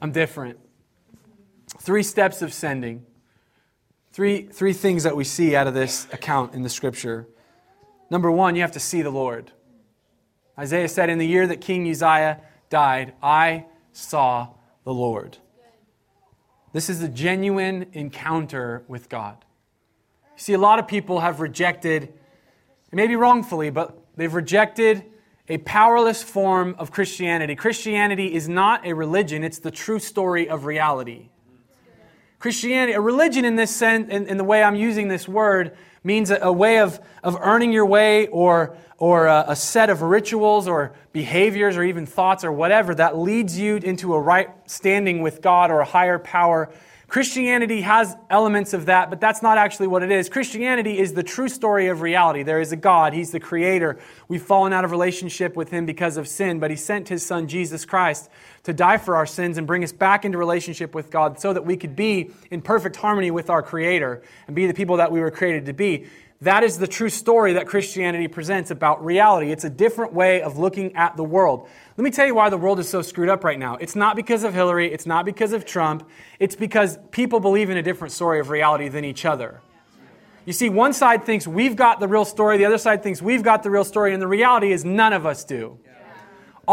[0.03, 0.59] I'm different.
[1.79, 3.07] Three steps of sending.
[4.13, 7.27] Three, three things that we see out of this account in the scripture.
[8.11, 9.53] Number one, you have to see the Lord.
[10.59, 14.49] Isaiah said, In the year that King Uzziah died, I saw
[14.85, 15.39] the Lord.
[16.75, 19.45] This is a genuine encounter with God.
[20.37, 22.13] You See, a lot of people have rejected,
[22.91, 25.05] maybe wrongfully, but they've rejected
[25.49, 27.55] a powerless form of Christianity.
[27.55, 31.31] Christianity is not a religion, it's the true story of reality.
[32.43, 36.29] Christianity, a religion in this sense, in, in the way I'm using this word, means
[36.29, 40.67] a, a, way of, of earning your way or, or a, a set of rituals
[40.67, 45.41] or behaviors or even thoughts or whatever that leads you into a right standing with
[45.41, 46.69] God or a higher power
[47.13, 50.31] Christianity has elements of that, but that's not actually what it is.
[50.31, 52.43] Christianity is the true story of reality.
[52.43, 53.99] There is a God, He's the creator.
[54.29, 57.49] We've fallen out of relationship with Him because of sin, but He sent His Son,
[57.49, 58.31] Jesus Christ,
[58.63, 61.67] to die for our sins and bring us back into relationship with God so that
[61.67, 65.21] we could be in perfect harmony with our Creator and be the people that we
[65.21, 66.07] were created to be.
[66.43, 69.53] That is the true story that Christianity presents about reality.
[69.53, 71.69] It's a different way of looking at the world.
[71.97, 73.77] Let me tell you why the world is so screwed up right now.
[73.77, 76.09] It's not because of Hillary, it's not because of Trump,
[76.41, 79.61] it's because people believe in a different story of reality than each other.
[80.45, 83.45] You see, one side thinks we've got the real story, the other side thinks we've
[83.45, 85.79] got the real story, and the reality is none of us do.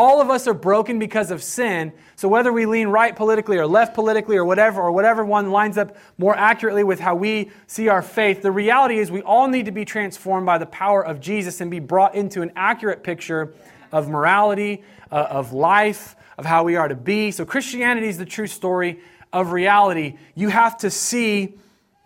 [0.02, 1.92] All of us are broken because of sin.
[2.16, 5.78] So whether we lean right politically or left politically or whatever, or whatever one lines
[5.78, 9.66] up more accurately with how we see our faith, the reality is we all need
[9.66, 13.54] to be transformed by the power of Jesus and be brought into an accurate picture
[13.92, 17.30] of morality, uh, of life, of how we are to be.
[17.32, 19.02] So Christianity is the true story
[19.34, 20.16] of reality.
[20.34, 21.56] You have to see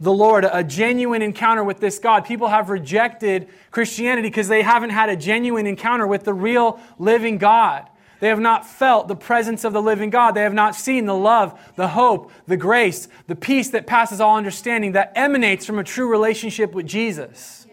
[0.03, 2.25] the Lord, a genuine encounter with this God.
[2.25, 7.37] People have rejected Christianity because they haven't had a genuine encounter with the real living
[7.37, 7.87] God.
[8.19, 10.31] They have not felt the presence of the living God.
[10.31, 14.35] They have not seen the love, the hope, the grace, the peace that passes all
[14.35, 17.65] understanding that emanates from a true relationship with Jesus.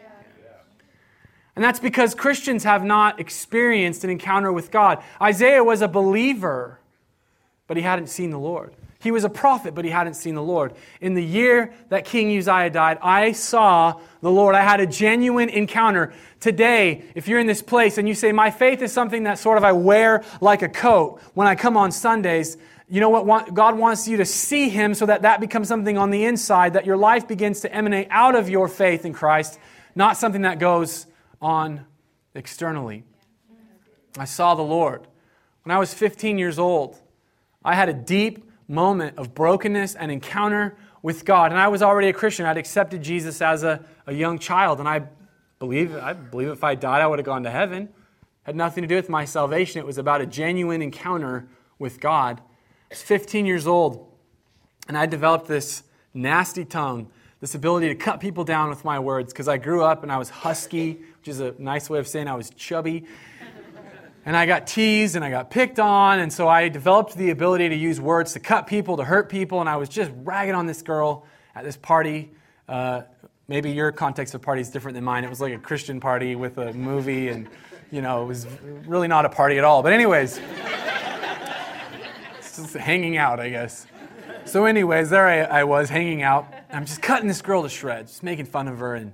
[1.57, 5.03] And that's because Christians have not experienced an encounter with God.
[5.21, 6.79] Isaiah was a believer,
[7.67, 8.73] but he hadn't seen the Lord.
[9.01, 10.75] He was a prophet, but he hadn't seen the Lord.
[11.01, 14.55] In the year that King Uzziah died, I saw the Lord.
[14.55, 16.13] I had a genuine encounter.
[16.39, 19.57] Today, if you're in this place and you say, My faith is something that sort
[19.57, 22.59] of I wear like a coat when I come on Sundays,
[22.91, 23.55] you know what?
[23.55, 26.85] God wants you to see Him so that that becomes something on the inside, that
[26.85, 29.59] your life begins to emanate out of your faith in Christ,
[29.95, 31.07] not something that goes
[31.41, 31.87] on
[32.35, 33.05] externally.
[34.19, 35.07] I saw the Lord.
[35.63, 36.99] When I was 15 years old,
[37.65, 41.51] I had a deep moment of brokenness and encounter with God.
[41.51, 42.47] And I was already a Christian.
[42.47, 44.79] I'd accepted Jesus as a, a young child.
[44.79, 45.03] And I
[45.59, 47.89] believe, I believe if I died, I would have gone to heaven.
[48.45, 49.81] Had nothing to do with my salvation.
[49.81, 52.41] It was about a genuine encounter with God.
[52.41, 52.43] I
[52.91, 54.07] was 15 years old,
[54.89, 55.83] and I developed this
[56.15, 60.03] nasty tongue this ability to cut people down with my words because I grew up
[60.03, 63.07] and I was husky, which is a nice way of saying I was chubby.
[64.27, 67.71] And I got teased and I got picked on, and so I developed the ability
[67.71, 70.67] to use words to cut people, to hurt people, and I was just ragging on
[70.67, 72.31] this girl at this party.
[72.69, 73.03] Uh,
[73.49, 75.25] maybe your context of party is different than mine.
[75.25, 77.49] It was like a Christian party with a movie, and
[77.91, 78.47] you know, it was
[78.87, 79.83] really not a party at all.
[79.83, 80.39] But anyways,
[82.57, 83.87] just hanging out, I guess.
[84.45, 86.53] So, anyways, there I, I was hanging out.
[86.71, 89.13] I'm just cutting this girl to shreds, just making fun of her, and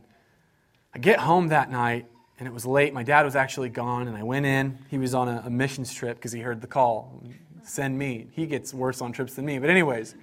[0.95, 2.07] I get home that night
[2.38, 2.92] and it was late.
[2.92, 4.79] My dad was actually gone, and I went in.
[4.90, 7.22] He was on a, a missions trip because he heard the call
[7.62, 8.29] send me.
[8.33, 9.59] He gets worse on trips than me.
[9.59, 10.14] But, anyways,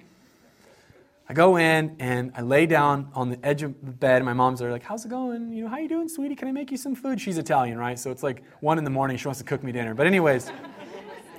[1.28, 4.16] I go in and I lay down on the edge of the bed.
[4.16, 5.52] And my mom's there, like, How's it going?
[5.52, 6.36] You know, how you doing, sweetie?
[6.36, 7.20] Can I make you some food?
[7.20, 7.98] She's Italian, right?
[7.98, 9.16] So it's like one in the morning.
[9.16, 9.94] She wants to cook me dinner.
[9.94, 10.50] But, anyways,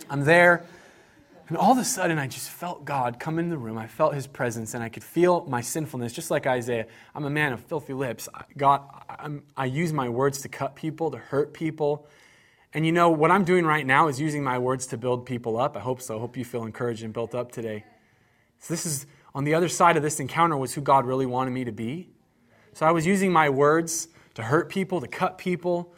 [0.09, 0.65] I'm there.
[1.47, 3.77] And all of a sudden, I just felt God come in the room.
[3.77, 6.87] I felt his presence, and I could feel my sinfulness, just like Isaiah.
[7.13, 8.27] I'm a man of filthy lips.
[8.57, 12.07] God, I'm, i use my words to cut people, to hurt people.
[12.73, 15.57] And you know, what I'm doing right now is using my words to build people
[15.57, 15.77] up.
[15.77, 16.17] I hope so.
[16.17, 17.85] I hope you feel encouraged and built up today.
[18.59, 19.05] So, this is
[19.35, 22.09] on the other side of this encounter was who God really wanted me to be.
[22.73, 25.93] So, I was using my words to hurt people, to cut people,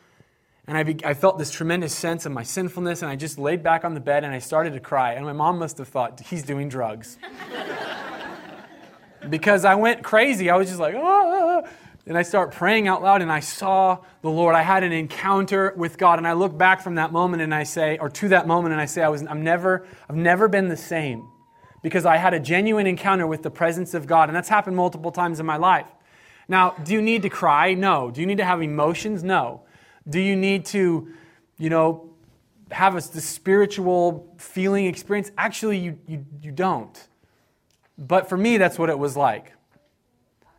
[0.67, 3.63] and I, be, I felt this tremendous sense of my sinfulness, and I just laid
[3.63, 5.13] back on the bed and I started to cry.
[5.13, 7.17] And my mom must have thought, he's doing drugs.
[9.29, 10.49] because I went crazy.
[10.49, 11.63] I was just like, ah.
[12.05, 14.55] And I start praying out loud, and I saw the Lord.
[14.55, 17.63] I had an encounter with God, and I look back from that moment and I
[17.63, 20.69] say, or to that moment, and I say, I was, I'm never, I've never been
[20.69, 21.29] the same
[21.81, 25.11] because I had a genuine encounter with the presence of God, and that's happened multiple
[25.11, 25.87] times in my life.
[26.47, 27.73] Now, do you need to cry?
[27.73, 28.09] No.
[28.09, 29.21] Do you need to have emotions?
[29.21, 29.63] No.
[30.09, 31.07] Do you need to,
[31.57, 32.09] you know,
[32.71, 35.31] have a, the spiritual feeling experience?
[35.37, 37.07] Actually, you, you, you don't.
[37.97, 39.53] But for me, that's what it was like.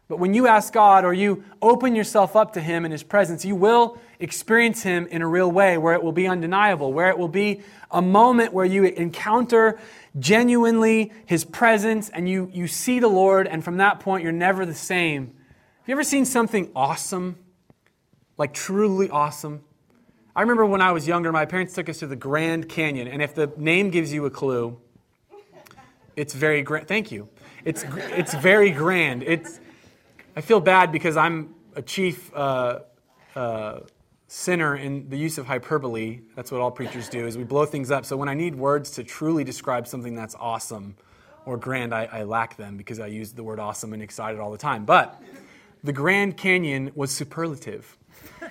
[0.09, 3.45] But when you ask God or you open yourself up to Him in His presence,
[3.45, 7.19] you will experience Him in a real way where it will be undeniable, where it
[7.19, 9.79] will be a moment where you encounter
[10.19, 14.65] genuinely His presence and you, you see the Lord, and from that point, you're never
[14.65, 15.27] the same.
[15.27, 17.37] Have you ever seen something awesome?
[18.39, 19.63] Like truly awesome.
[20.35, 23.21] I remember when I was younger, my parents took us to the Grand Canyon, and
[23.21, 24.79] if the name gives you a clue,
[26.15, 26.89] it's very grand.
[26.89, 27.29] Thank you.
[27.65, 27.85] It's
[28.17, 29.23] it's very grand.
[29.25, 29.61] It's
[30.37, 32.81] I feel bad because I'm a chief uh,
[33.35, 33.81] uh,
[34.29, 36.21] sinner in the use of hyperbole.
[36.37, 37.27] That's what all preachers do.
[37.27, 38.05] Is we blow things up.
[38.05, 40.97] So when I need words to truly describe something that's awesome
[41.47, 44.53] or grand, I, I lack them because I use the word awesome and excited all
[44.53, 44.85] the time.
[44.85, 45.21] But
[45.83, 47.97] the Grand Canyon was superlative.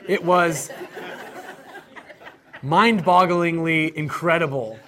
[0.08, 0.70] It was
[2.62, 4.80] mind bogglingly incredible.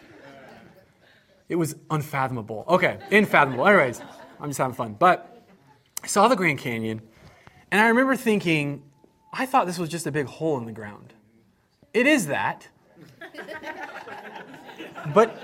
[1.48, 2.66] It was unfathomable.
[2.68, 3.68] Okay, unfathomable.
[3.68, 4.02] Anyways,
[4.40, 4.96] I'm just having fun.
[4.98, 5.46] But
[6.04, 7.02] I saw the Grand Canyon,
[7.72, 8.84] and I remember thinking,
[9.34, 11.14] I thought this was just a big hole in the ground.
[11.94, 12.68] It is that.
[15.14, 15.38] but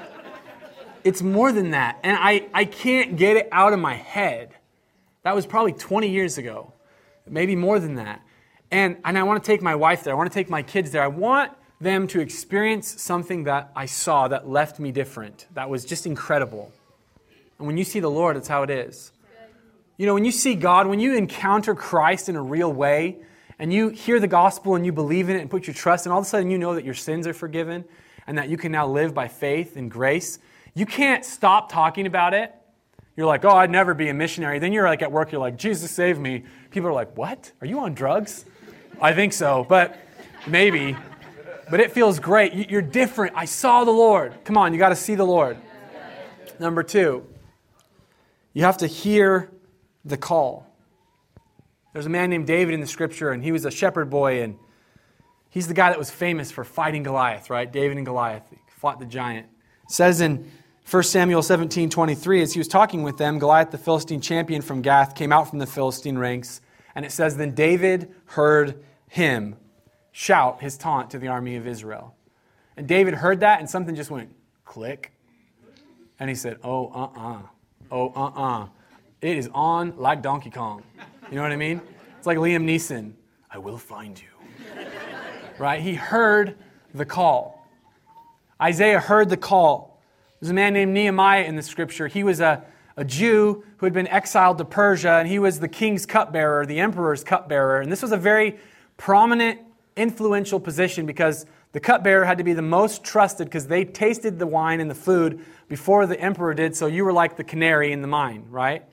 [1.03, 1.99] it's more than that.
[2.03, 4.55] And I, I can't get it out of my head.
[5.23, 6.73] That was probably 20 years ago,
[7.27, 8.21] maybe more than that.
[8.71, 10.13] And, and I want to take my wife there.
[10.13, 11.03] I want to take my kids there.
[11.03, 15.85] I want them to experience something that I saw that left me different, that was
[15.85, 16.71] just incredible.
[17.57, 19.11] And when you see the Lord, it's how it is.
[19.97, 23.17] You know, when you see God, when you encounter Christ in a real way,
[23.57, 26.11] and you hear the gospel and you believe in it and put your trust, and
[26.11, 27.85] all of a sudden you know that your sins are forgiven
[28.27, 30.39] and that you can now live by faith and grace,
[30.73, 32.53] you can't stop talking about it.
[33.15, 34.59] You're like, oh, I'd never be a missionary.
[34.59, 36.43] Then you're like at work, you're like, Jesus, save me.
[36.71, 37.53] People are like, what?
[37.61, 38.43] Are you on drugs?
[39.01, 39.97] I think so, but
[40.47, 40.95] maybe.
[41.69, 42.69] But it feels great.
[42.69, 43.33] You're different.
[43.35, 44.33] I saw the Lord.
[44.43, 45.57] Come on, you got to see the Lord.
[46.59, 47.25] Number two,
[48.53, 49.51] you have to hear
[50.05, 50.67] the call.
[51.93, 54.57] There's a man named David in the scripture, and he was a shepherd boy, and
[55.49, 57.71] he's the guy that was famous for fighting Goliath, right?
[57.71, 59.47] David and Goliath fought the giant.
[59.85, 60.49] It says in
[60.89, 64.81] 1 Samuel 17 23, as he was talking with them, Goliath, the Philistine champion from
[64.81, 66.61] Gath, came out from the Philistine ranks
[66.95, 69.57] and it says, Then David heard him
[70.11, 72.15] shout his taunt to the army of Israel.
[72.77, 74.29] And David heard that, and something just went
[74.63, 75.11] click.
[76.19, 77.33] And he said, Oh, uh uh-uh.
[77.33, 77.41] uh.
[77.91, 78.63] Oh, uh uh-uh.
[78.63, 78.67] uh.
[79.21, 80.83] It is on like Donkey Kong.
[81.29, 81.81] You know what I mean?
[82.17, 83.13] It's like Liam Neeson.
[83.51, 84.27] I will find you.
[85.57, 85.81] right?
[85.81, 86.57] He heard
[86.93, 87.67] the call.
[88.61, 90.01] Isaiah heard the call.
[90.39, 92.07] There's a man named Nehemiah in the scripture.
[92.07, 92.63] He was a
[92.97, 96.79] a Jew who had been exiled to Persia, and he was the king's cupbearer, the
[96.79, 97.81] emperor's cupbearer.
[97.81, 98.57] And this was a very
[98.97, 99.59] prominent,
[99.97, 104.47] influential position because the cupbearer had to be the most trusted because they tasted the
[104.47, 108.01] wine and the food before the emperor did, so you were like the canary in
[108.01, 108.85] the mine, right?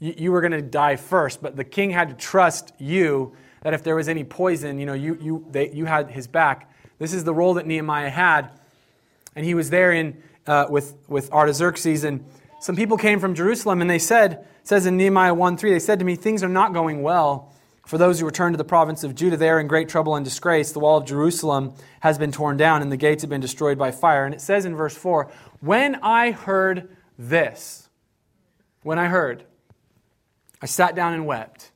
[0.00, 3.74] you, you were going to die first, but the king had to trust you that
[3.74, 6.72] if there was any poison, you know, you, you, they, you had his back.
[6.98, 8.50] This is the role that Nehemiah had.
[9.36, 12.04] And he was there in, uh, with, with Artaxerxes.
[12.04, 12.24] And
[12.60, 15.98] some people came from Jerusalem and they said, says in Nehemiah 1 3, they said
[15.98, 17.52] to me, Things are not going well.
[17.86, 20.24] For those who return to the province of Judah, they are in great trouble and
[20.24, 20.70] disgrace.
[20.70, 23.90] The wall of Jerusalem has been torn down, and the gates have been destroyed by
[23.90, 24.24] fire.
[24.24, 27.88] And it says in verse 4 When I heard this,
[28.82, 29.44] when I heard,
[30.62, 31.72] I sat down and wept.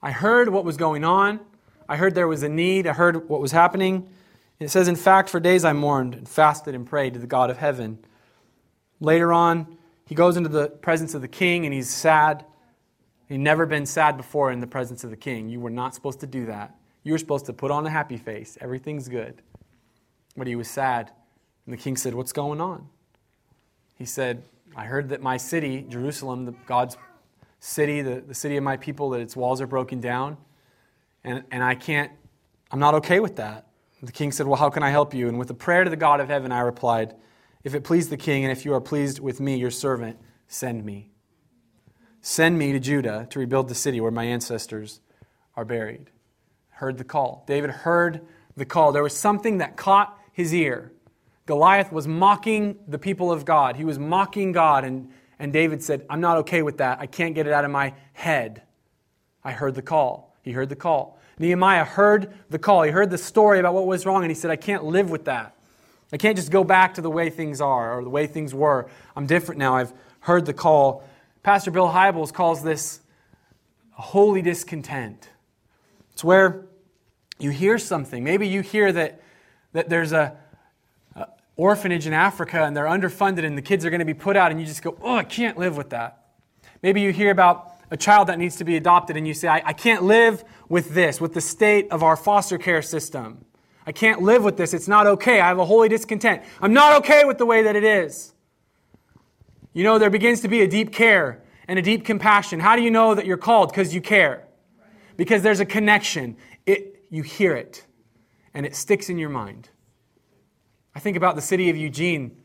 [0.00, 1.40] I heard what was going on.
[1.88, 2.86] I heard there was a need.
[2.86, 4.08] I heard what was happening.
[4.60, 7.50] It says, In fact, for days I mourned and fasted and prayed to the God
[7.50, 7.98] of heaven.
[9.00, 12.44] Later on, he goes into the presence of the king and he's sad.
[13.28, 15.48] He'd never been sad before in the presence of the king.
[15.48, 16.74] You were not supposed to do that.
[17.04, 18.58] You were supposed to put on a happy face.
[18.60, 19.42] Everything's good.
[20.36, 21.10] But he was sad.
[21.66, 22.88] And the king said, What's going on?
[23.96, 24.42] He said,
[24.76, 26.96] I heard that my city, Jerusalem, the, God's
[27.60, 30.36] city, the, the city of my people, that its walls are broken down.
[31.24, 32.12] And, and I can't,
[32.70, 33.66] I'm not okay with that.
[34.02, 35.28] The king said, Well, how can I help you?
[35.28, 37.14] And with a prayer to the God of heaven, I replied,
[37.64, 40.84] If it please the king, and if you are pleased with me, your servant, send
[40.84, 41.10] me.
[42.20, 45.00] Send me to Judah to rebuild the city where my ancestors
[45.56, 46.10] are buried.
[46.70, 47.44] Heard the call.
[47.46, 48.92] David heard the call.
[48.92, 50.92] There was something that caught his ear.
[51.46, 53.76] Goliath was mocking the people of God.
[53.76, 57.00] He was mocking God, and, and David said, I'm not okay with that.
[57.00, 58.62] I can't get it out of my head.
[59.42, 60.36] I heard the call.
[60.42, 61.18] He heard the call.
[61.38, 62.82] Nehemiah heard the call.
[62.82, 65.24] He heard the story about what was wrong, and he said, I can't live with
[65.24, 65.54] that.
[66.12, 68.88] I can't just go back to the way things are or the way things were.
[69.14, 69.76] I'm different now.
[69.76, 71.04] I've heard the call.
[71.42, 73.00] Pastor Bill Hybels calls this
[73.92, 75.28] holy discontent.
[76.12, 76.66] It's where
[77.38, 78.24] you hear something.
[78.24, 79.20] Maybe you hear that,
[79.72, 80.36] that there's a,
[81.14, 84.36] a orphanage in Africa and they're underfunded and the kids are going to be put
[84.36, 86.26] out, and you just go, oh, I can't live with that.
[86.82, 89.62] Maybe you hear about a child that needs to be adopted and you say, I,
[89.64, 93.44] I can't live with this, with the state of our foster care system.
[93.88, 94.74] I can't live with this.
[94.74, 95.40] It's not okay.
[95.40, 96.42] I have a holy discontent.
[96.60, 98.34] I'm not okay with the way that it is.
[99.72, 102.60] You know, there begins to be a deep care and a deep compassion.
[102.60, 103.70] How do you know that you're called?
[103.70, 104.46] Because you care.
[105.16, 106.36] Because there's a connection.
[106.66, 107.86] It, you hear it,
[108.52, 109.70] and it sticks in your mind.
[110.94, 112.36] I think about the city of Eugene.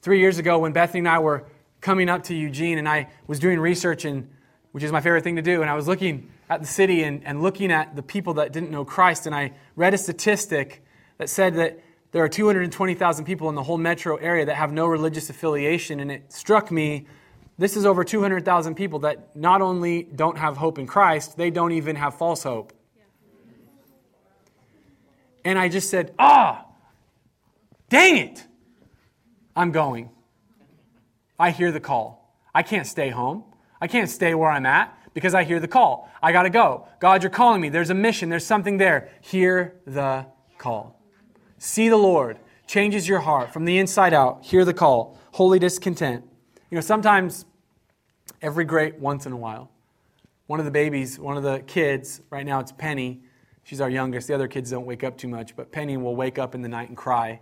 [0.00, 1.48] Three years ago, when Bethany and I were
[1.82, 4.30] coming up to Eugene, and I was doing research, and,
[4.72, 7.24] which is my favorite thing to do, and I was looking at the city and,
[7.24, 10.82] and looking at the people that didn't know Christ, and I read a statistic
[11.18, 11.80] that said that
[12.10, 16.10] there are 220,000 people in the whole metro area that have no religious affiliation, and
[16.10, 17.06] it struck me
[17.58, 21.72] this is over 200,000 people that not only don't have hope in Christ, they don't
[21.72, 22.72] even have false hope.
[25.44, 26.74] And I just said, ah, oh,
[27.88, 28.46] dang it,
[29.56, 30.10] I'm going.
[31.38, 32.32] I hear the call.
[32.54, 33.44] I can't stay home.
[33.80, 36.10] I can't stay where I'm at because I hear the call.
[36.22, 36.86] I got to go.
[37.00, 37.68] God, you're calling me.
[37.68, 39.10] There's a mission, there's something there.
[39.20, 40.26] Hear the
[40.58, 41.00] call.
[41.58, 42.38] See the Lord.
[42.66, 44.44] Changes your heart from the inside out.
[44.44, 45.18] Hear the call.
[45.32, 46.24] Holy discontent.
[46.70, 47.46] You know, sometimes,
[48.42, 49.70] every great once in a while,
[50.46, 53.22] one of the babies, one of the kids, right now it's Penny.
[53.64, 54.28] She's our youngest.
[54.28, 56.68] The other kids don't wake up too much, but Penny will wake up in the
[56.68, 57.40] night and cry.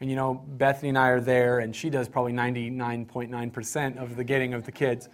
[0.00, 4.24] And you know, Bethany and I are there, and she does probably 99.9% of the
[4.24, 5.08] getting of the kids.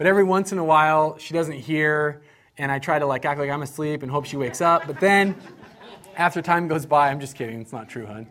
[0.00, 2.22] But every once in a while, she doesn't hear,
[2.56, 4.86] and I try to like act like I'm asleep and hope she wakes up.
[4.86, 5.36] But then
[6.16, 8.26] after time goes by, I'm just kidding, it's not true, hon.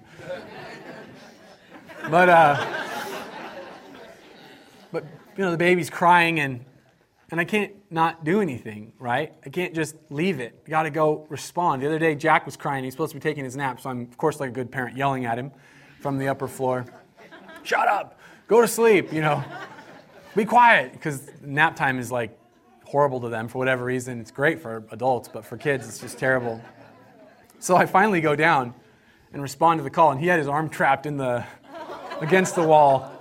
[2.10, 2.84] But, uh,
[4.91, 5.03] but
[5.38, 6.65] you know, the baby's crying and,
[7.29, 9.32] and I can't not do anything, right?
[9.45, 10.60] I can't just leave it.
[10.65, 11.84] I got to go respond.
[11.84, 12.84] The other day, Jack was crying.
[12.84, 14.97] He's supposed to be taking his nap, so I'm, of course, like a good parent,
[14.97, 15.51] yelling at him
[15.99, 16.88] from the upper floor.
[17.62, 18.19] Shut up!
[18.47, 19.43] Go to sleep, you know.
[20.36, 22.38] Be quiet, because nap time is like
[22.86, 24.20] horrible to them for whatever reason.
[24.20, 26.62] It's great for adults, but for kids, it's just terrible.
[27.58, 28.74] So I finally go down
[29.34, 31.44] and respond to the call, and he had his arm trapped in the
[32.22, 33.12] against the wall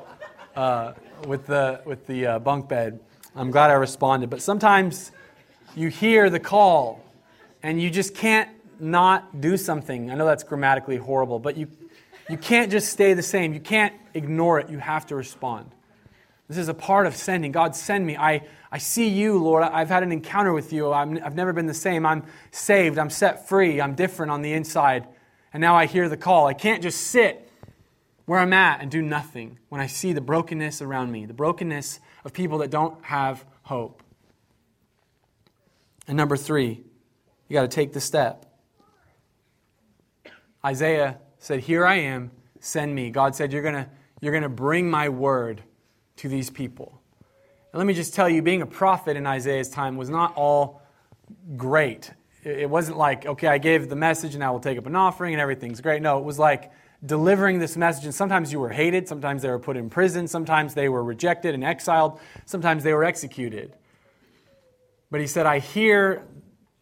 [0.55, 0.93] uh,
[1.27, 3.01] with the with the uh, bunk bed.
[3.35, 5.11] I'm glad I responded, but sometimes
[5.75, 7.03] you hear the call,
[7.63, 8.51] and you just can't
[8.81, 10.11] not do something.
[10.11, 11.69] I know that's grammatically horrible, but you
[12.29, 13.55] you can't just stay the same.
[13.55, 14.69] You can't ignore it.
[14.69, 15.71] You have to respond.
[16.49, 17.53] This is a part of sending.
[17.53, 18.17] God, send me.
[18.17, 18.43] I,
[18.73, 19.63] I see you, Lord.
[19.63, 20.91] I've had an encounter with you.
[20.91, 22.07] i have never been the same.
[22.07, 22.99] I'm saved.
[22.99, 23.81] I'm set free.
[23.81, 25.07] I'm different on the inside.
[25.53, 26.47] And now I hear the call.
[26.47, 27.51] I can't just sit
[28.25, 32.01] where I'm at and do nothing when I see the brokenness around me, the brokenness
[32.25, 34.03] of people that don't have hope.
[36.07, 36.83] And number three,
[37.49, 38.47] you got to take the step.
[40.65, 42.31] Isaiah said, Here I am,
[42.61, 43.11] send me.
[43.11, 43.89] God said, You're going to
[44.21, 45.63] you're going to bring my word
[46.19, 47.01] to these people.
[47.73, 50.83] And let me just tell you, being a prophet in Isaiah's time was not all
[51.57, 52.13] great.
[52.45, 55.35] It wasn't like, okay, I gave the message and I will take up an offering
[55.35, 56.01] and everything's great.
[56.01, 56.71] No, it was like
[57.05, 58.05] delivering this message.
[58.05, 61.55] And sometimes you were hated, sometimes they were put in prison, sometimes they were rejected
[61.55, 63.77] and exiled, sometimes they were executed.
[65.11, 66.27] But he said, I hear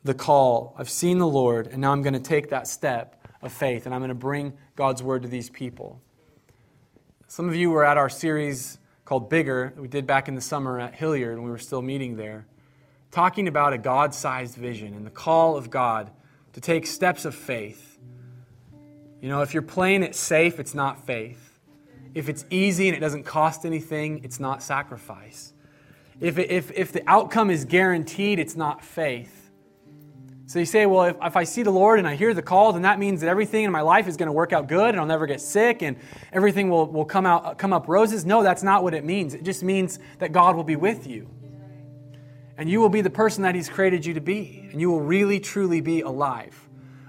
[0.04, 3.52] the call, I've seen the Lord, and now I'm going to take that step of
[3.52, 6.00] faith and I'm going to bring God's word to these people.
[7.26, 10.78] Some of you were at our series called Bigger we did back in the summer
[10.78, 12.44] at Hilliard, and we were still meeting there,
[13.10, 16.10] talking about a God sized vision and the call of God
[16.52, 17.98] to take steps of faith.
[19.22, 21.60] You know, if you're playing it safe, it's not faith.
[22.14, 25.52] If it's easy and it doesn't cost anything, it's not sacrifice.
[26.20, 29.45] If, if, if the outcome is guaranteed, it's not faith.
[30.48, 32.72] So you say, well, if, if I see the Lord and I hear the call,
[32.72, 35.00] then that means that everything in my life is going to work out good and
[35.00, 35.96] I'll never get sick and
[36.32, 38.24] everything will, will come, out, come up roses.
[38.24, 39.34] No, that's not what it means.
[39.34, 41.28] It just means that God will be with you.
[42.56, 44.68] And you will be the person that He's created you to be.
[44.70, 46.56] And you will really, truly be alive.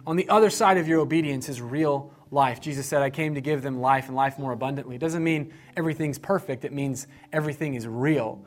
[0.08, 2.60] On the other side of your obedience is real life.
[2.60, 4.96] Jesus said, I came to give them life and life more abundantly.
[4.96, 8.44] It doesn't mean everything's perfect, it means everything is real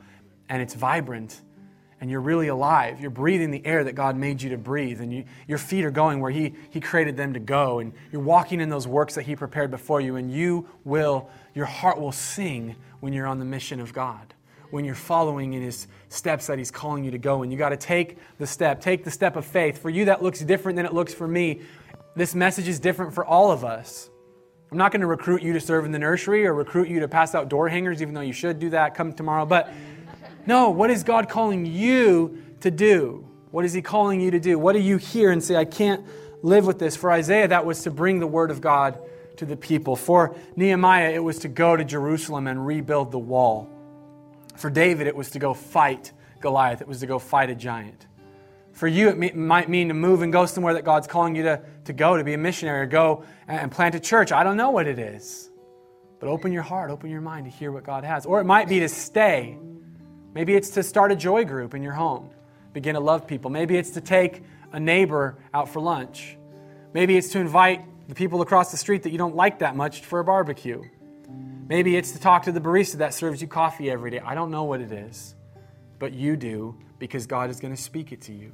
[0.49, 1.41] and it's vibrant
[2.01, 2.99] and you're really alive.
[2.99, 5.91] You're breathing the air that God made you to breathe, and you, your feet are
[5.91, 9.21] going where he, he created them to go, and you're walking in those works that
[9.21, 13.45] He prepared before you, and you will, your heart will sing when you're on the
[13.45, 14.33] mission of God,
[14.71, 17.43] when you're following in His steps that He's calling you to go.
[17.43, 19.77] And you got to take the step, take the step of faith.
[19.77, 21.61] For you, that looks different than it looks for me.
[22.15, 24.09] This message is different for all of us.
[24.71, 27.07] I'm not going to recruit you to serve in the nursery or recruit you to
[27.07, 29.45] pass out door hangers, even though you should do that come tomorrow.
[29.45, 29.69] But
[30.45, 33.27] no, what is God calling you to do?
[33.51, 34.57] What is He calling you to do?
[34.57, 36.05] What do you hear and say, I can't
[36.41, 36.95] live with this?
[36.95, 38.99] For Isaiah, that was to bring the Word of God
[39.37, 39.95] to the people.
[39.95, 43.69] For Nehemiah, it was to go to Jerusalem and rebuild the wall.
[44.55, 48.07] For David, it was to go fight Goliath, it was to go fight a giant.
[48.73, 51.61] For you, it might mean to move and go somewhere that God's calling you to,
[51.85, 54.31] to go, to be a missionary, or go and plant a church.
[54.31, 55.49] I don't know what it is.
[56.19, 58.25] But open your heart, open your mind to hear what God has.
[58.25, 59.57] Or it might be to stay
[60.33, 62.29] Maybe it's to start a joy group in your home,
[62.73, 63.51] begin to love people.
[63.51, 66.37] Maybe it's to take a neighbor out for lunch.
[66.93, 70.01] Maybe it's to invite the people across the street that you don't like that much
[70.01, 70.83] for a barbecue.
[71.67, 74.19] Maybe it's to talk to the barista that serves you coffee every day.
[74.19, 75.35] I don't know what it is,
[75.99, 78.51] but you do because God is going to speak it to you.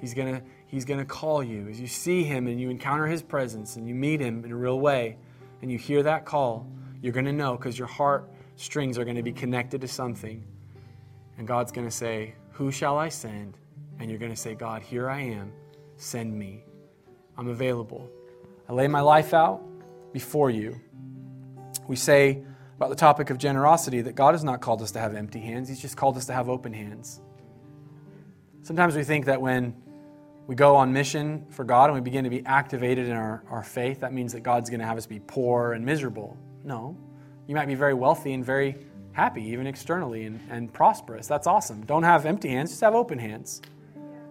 [0.00, 3.06] He's going to he's going to call you as you see him and you encounter
[3.06, 5.16] his presence and you meet him in a real way
[5.62, 6.70] and you hear that call.
[7.00, 10.44] You're going to know because your heart strings are going to be connected to something
[11.38, 13.56] and God's going to say, Who shall I send?
[13.98, 15.52] And you're going to say, God, here I am.
[15.96, 16.64] Send me.
[17.36, 18.10] I'm available.
[18.68, 19.62] I lay my life out
[20.12, 20.78] before you.
[21.86, 22.42] We say
[22.76, 25.68] about the topic of generosity that God has not called us to have empty hands,
[25.68, 27.20] He's just called us to have open hands.
[28.62, 29.74] Sometimes we think that when
[30.46, 33.62] we go on mission for God and we begin to be activated in our, our
[33.62, 36.36] faith, that means that God's going to have us be poor and miserable.
[36.64, 36.96] No.
[37.46, 38.76] You might be very wealthy and very
[39.18, 41.26] happy, even externally, and, and prosperous.
[41.26, 41.84] That's awesome.
[41.84, 43.60] Don't have empty hands, just have open hands.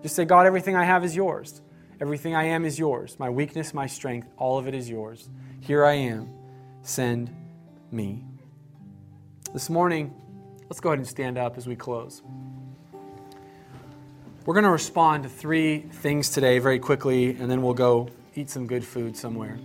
[0.02, 1.62] Just say, God, everything I have is yours.
[2.00, 3.18] Everything I am is yours.
[3.20, 5.28] My weakness, my strength, all of it is yours.
[5.60, 6.30] Here I am.
[6.84, 7.36] Send
[7.92, 8.24] me.
[9.52, 10.16] This morning,
[10.70, 12.22] let's go ahead and stand up as we close.
[14.46, 18.50] We're going to respond to three things today very quickly, and then we'll go eat
[18.50, 19.60] some good food somewhere,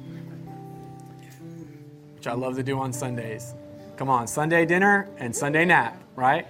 [2.17, 3.55] which I love to do on Sundays.
[4.03, 6.49] Come on, Sunday dinner and Sunday nap, right?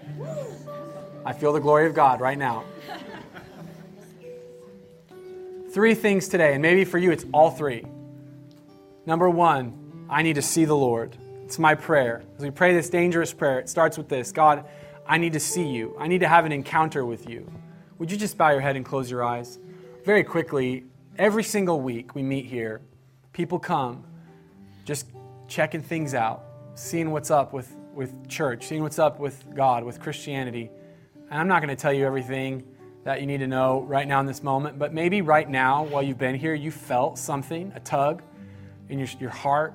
[1.23, 2.65] I feel the glory of God right now.
[5.75, 7.85] Three things today, and maybe for you it's all three.
[9.05, 11.15] Number one, I need to see the Lord.
[11.45, 12.23] It's my prayer.
[12.39, 14.65] As we pray this dangerous prayer, it starts with this God,
[15.07, 15.95] I need to see you.
[15.99, 17.47] I need to have an encounter with you.
[17.99, 19.59] Would you just bow your head and close your eyes?
[20.07, 20.85] Very quickly,
[21.19, 22.81] every single week we meet here,
[23.35, 24.05] people come
[24.87, 25.07] just
[25.49, 26.45] checking things out
[26.75, 30.71] seeing what's up with, with church, seeing what's up with God, with Christianity.
[31.31, 32.65] And I'm not going to tell you everything
[33.05, 36.03] that you need to know right now in this moment, but maybe right now, while
[36.03, 38.23] you've been here, you felt something, a tug
[38.89, 39.75] in your, your heart,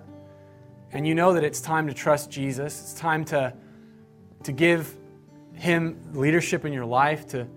[0.94, 2.82] and you know that it's time to trust Jesus.
[2.82, 3.54] It's time to,
[4.44, 4.96] to give
[5.54, 7.48] Him leadership in your life, to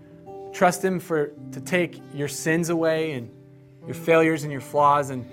[0.53, 3.31] trust Him for, to take your sins away and
[3.87, 5.11] your failures and your flaws.
[5.11, 5.25] And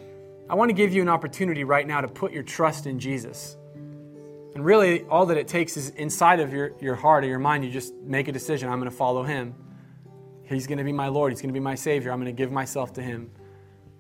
[0.48, 3.57] I want to give you an opportunity right now to put your trust in Jesus.
[4.58, 7.64] And really, all that it takes is inside of your, your heart or your mind,
[7.64, 9.54] you just make a decision I'm going to follow Him.
[10.46, 11.32] He's going to be my Lord.
[11.32, 12.12] He's going to be my Savior.
[12.12, 13.30] I'm going to give myself to Him.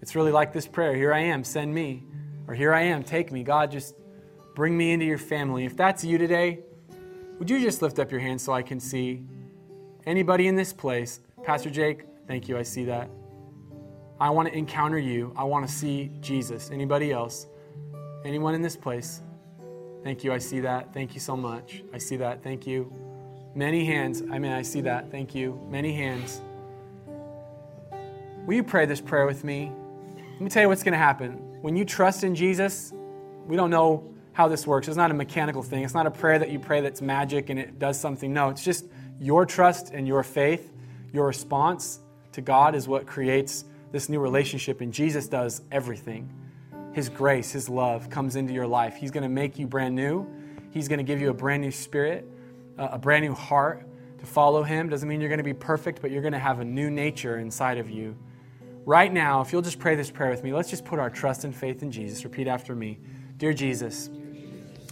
[0.01, 2.05] It's really like this prayer Here I am, send me.
[2.47, 3.43] Or here I am, take me.
[3.43, 3.93] God, just
[4.55, 5.63] bring me into your family.
[5.63, 6.61] If that's you today,
[7.37, 9.23] Would you just lift up your hand so I can see
[10.07, 11.19] anybody in this place?
[11.43, 12.57] Pastor Jake, thank you.
[12.57, 13.11] I see that.
[14.19, 15.33] I want to encounter you.
[15.37, 16.71] I want to see Jesus.
[16.71, 17.45] Anybody else?
[18.25, 19.21] Anyone in this place?
[20.03, 20.31] Thank you.
[20.31, 20.93] I see that.
[20.93, 21.83] Thank you so much.
[21.93, 22.43] I see that.
[22.43, 22.91] Thank you.
[23.55, 24.21] Many hands.
[24.31, 25.11] I mean, I see that.
[25.11, 25.59] Thank you.
[25.69, 26.41] Many hands.
[28.45, 29.71] Will you pray this prayer with me?
[30.15, 31.33] Let me tell you what's going to happen.
[31.61, 32.93] When you trust in Jesus,
[33.45, 34.87] we don't know how this works.
[34.87, 35.83] It's not a mechanical thing.
[35.83, 38.31] It's not a prayer that you pray that's magic and it does something.
[38.31, 38.85] No, it's just
[39.19, 40.71] your trust and your faith,
[41.11, 41.99] your response
[42.33, 44.81] to God is what creates this new relationship.
[44.81, 46.31] And Jesus does everything.
[46.97, 48.95] His grace, His love comes into your life.
[48.95, 50.25] He's going to make you brand new.
[50.71, 52.27] He's going to give you a brand new spirit,
[52.75, 53.85] uh, a brand new heart
[54.17, 54.89] to follow Him.
[54.89, 57.37] Doesn't mean you're going to be perfect, but you're going to have a new nature
[57.37, 58.17] inside of you.
[58.83, 61.43] Right now, if you'll just pray this prayer with me, let's just put our trust
[61.43, 62.23] and faith in Jesus.
[62.23, 62.97] Repeat after me
[63.37, 64.09] Dear Jesus,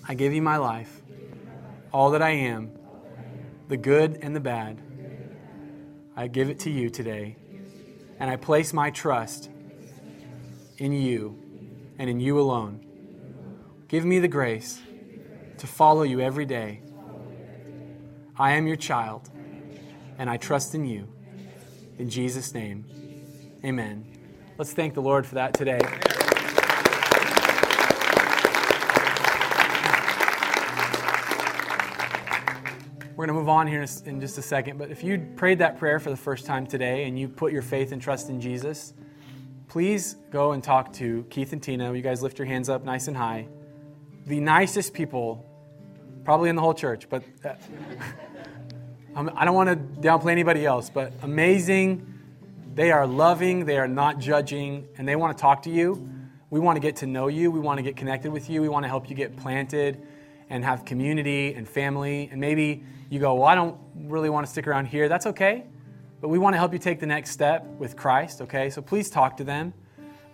[0.08, 1.02] I give you my life,
[1.92, 2.70] all that I am,
[3.68, 4.80] the good and the bad.
[6.16, 7.36] I give it to you today,
[8.20, 9.50] and I place my trust
[10.78, 11.42] in you
[11.98, 12.86] and in you alone.
[13.88, 14.82] Give me the grace
[15.58, 16.82] to follow you every day.
[18.38, 19.30] I am your child,
[20.18, 21.08] and I trust in you.
[21.98, 22.86] In Jesus' name,
[23.64, 24.06] amen.
[24.58, 25.80] Let's thank the Lord for that today.
[33.16, 35.80] We're going to move on here in just a second, but if you prayed that
[35.80, 38.94] prayer for the first time today and you put your faith and trust in Jesus,
[39.76, 41.94] please go and talk to Keith and Tina.
[41.94, 43.46] You guys lift your hands up nice and high.
[44.26, 45.46] The nicest people,
[46.24, 47.56] probably in the whole church, but uh,
[49.36, 52.08] I don't want to downplay anybody else, but amazing.
[52.74, 56.10] They are loving, they are not judging, and they want to talk to you.
[56.50, 58.70] We want to get to know you, we want to get connected with you, we
[58.70, 60.02] want to help you get planted
[60.50, 64.50] and have community and family, and maybe you go, Well, I don't really want to
[64.50, 65.10] stick around here.
[65.10, 65.66] That's okay.
[66.22, 68.70] But we want to help you take the next step with Christ, okay?
[68.70, 69.74] So please talk to them.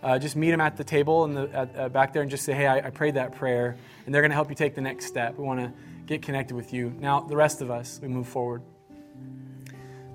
[0.02, 2.54] Uh, just meet them at the table and the, uh, back there and just say,
[2.54, 3.76] Hey, I, I prayed that prayer.
[4.04, 5.36] And they're going to help you take the next step.
[5.36, 5.72] We want to
[6.06, 6.92] get connected with you.
[6.98, 8.62] Now, the rest of us, we move forward.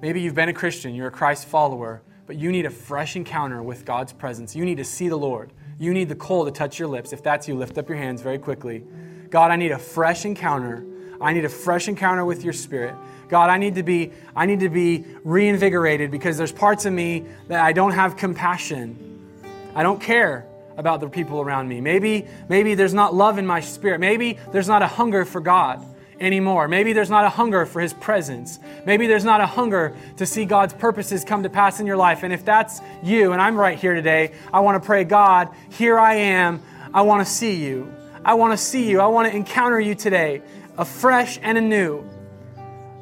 [0.02, 3.64] Maybe you've been a Christian, you're a Christ follower, but you need a fresh encounter
[3.64, 4.56] with God's presence.
[4.56, 5.54] You need to see the Lord.
[5.80, 7.14] You need the coal to touch your lips.
[7.14, 8.84] If that's you, lift up your hands very quickly.
[9.30, 10.86] God, I need a fresh encounter
[11.20, 12.96] I need a fresh encounter with your spirit.
[13.30, 17.26] God, I need to be I need to be reinvigorated because there's parts of me
[17.48, 19.42] that I don't have compassion.
[19.76, 20.46] I don't care
[20.78, 21.82] about the people around me.
[21.82, 24.00] Maybe maybe there's not love in my spirit.
[24.00, 25.86] Maybe there's not a hunger for God
[26.20, 26.68] anymore.
[26.68, 28.60] Maybe there's not a hunger for his presence.
[28.86, 32.24] Maybe there's not a hunger to see God's purposes come to pass in your life.
[32.24, 36.00] And if that's you and I'm right here today, I want to pray, God, here
[36.00, 36.62] I am.
[36.94, 37.92] I want to see you.
[38.24, 39.00] I want to see you.
[39.00, 40.42] I want to encounter you today
[40.78, 42.08] afresh and anew.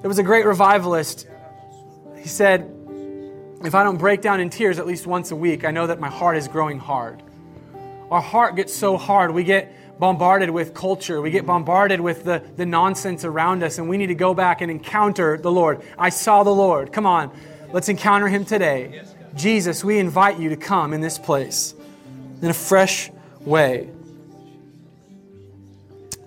[0.06, 1.26] There was a great revivalist.
[2.20, 2.72] He said,
[3.64, 6.00] If I don't break down in tears at least once a week, I know that
[6.00, 7.24] my heart is growing hard.
[8.12, 9.32] Our heart gets so hard.
[9.32, 11.22] We get bombarded with culture.
[11.22, 14.62] We get bombarded with the, the nonsense around us, and we need to go back
[14.62, 15.82] and encounter the Lord.
[15.98, 16.94] I saw the Lord.
[16.94, 17.36] Come on,
[17.74, 19.02] let's encounter him today.
[19.34, 21.74] Jesus, we invite you to come in this place
[22.44, 23.90] in a fresh way.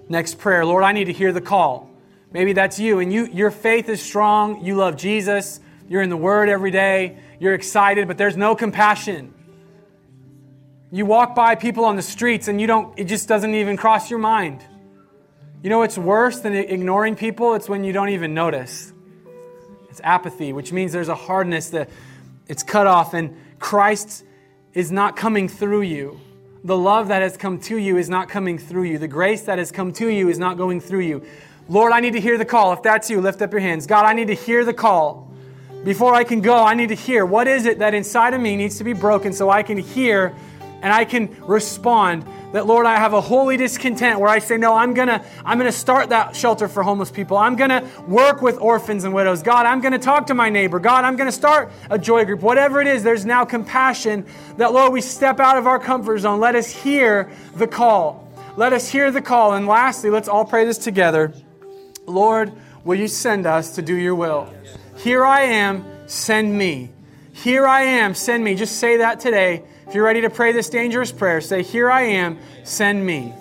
[0.09, 1.88] Next prayer, Lord, I need to hear the call.
[2.31, 4.64] Maybe that's you, and you, your faith is strong.
[4.64, 5.61] You love Jesus.
[5.89, 7.18] You're in the Word every day.
[7.41, 9.33] You're excited, but there's no compassion.
[10.91, 12.99] You walk by people on the streets, and you don't.
[12.99, 14.62] It just doesn't even cross your mind.
[15.62, 17.55] You know what's worse than ignoring people?
[17.55, 18.93] It's when you don't even notice.
[19.91, 21.91] It's apathy, which means there's a hardness that
[22.47, 24.24] it's cut off, and Christ
[24.74, 26.20] is not coming through you.
[26.62, 28.99] The love that has come to you is not coming through you.
[28.99, 31.26] The grace that has come to you is not going through you.
[31.69, 32.73] Lord, I need to hear the call.
[32.73, 33.87] If that's you, lift up your hands.
[33.87, 35.31] God, I need to hear the call.
[35.85, 38.57] Before I can go, I need to hear what is it that inside of me
[38.57, 40.35] needs to be broken so I can hear
[40.81, 44.75] and I can respond that Lord, I have a holy discontent where I say, no,
[44.75, 47.37] I'm gonna, I'm gonna start that shelter for homeless people.
[47.37, 49.43] I'm gonna work with orphans and widows.
[49.43, 50.79] God, I'm gonna talk to my neighbor.
[50.79, 52.41] God, I'm gonna start a joy group.
[52.41, 54.25] Whatever it is, there's now compassion
[54.57, 56.41] that Lord, we step out of our comfort zone.
[56.41, 58.27] Let us hear the call.
[58.57, 59.55] Let us hear the call.
[59.55, 61.35] And lastly, let's all pray this together.
[62.09, 62.53] Lord,
[62.85, 64.53] will you send us to do your will?
[64.97, 66.91] Here I am, send me.
[67.33, 68.55] Here I am, send me.
[68.55, 69.63] Just say that today.
[69.87, 73.33] If you're ready to pray this dangerous prayer, say, Here I am, send me.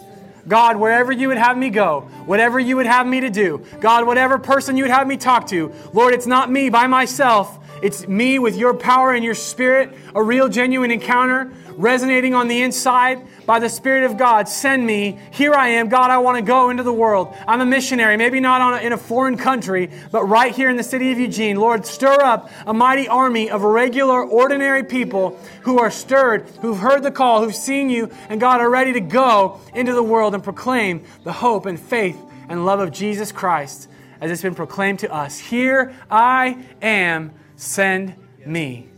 [0.47, 4.05] God, wherever you would have me go, whatever you would have me to do, God,
[4.05, 7.59] whatever person you would have me talk to, Lord, it's not me by myself.
[7.84, 12.61] It's me with your power and your spirit, a real, genuine encounter resonating on the
[12.61, 14.49] inside by the Spirit of God.
[14.49, 15.19] Send me.
[15.32, 15.88] Here I am.
[15.88, 17.34] God, I want to go into the world.
[17.47, 20.84] I'm a missionary, maybe not a, in a foreign country, but right here in the
[20.84, 21.55] city of Eugene.
[21.57, 27.03] Lord, stir up a mighty army of regular, ordinary people who are stirred, who've heard
[27.03, 30.43] the call, who've seen you, and God are ready to go into the world and
[30.43, 32.19] proclaim the hope and faith
[32.49, 33.88] and love of Jesus Christ
[34.19, 35.38] as it's been proclaimed to us.
[35.38, 38.15] Here I am, send
[38.45, 38.89] me.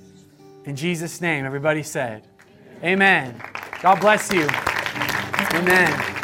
[0.65, 2.23] In Jesus' name, everybody said,
[2.83, 3.41] Amen.
[3.81, 4.47] God bless you.
[5.53, 6.18] Amen.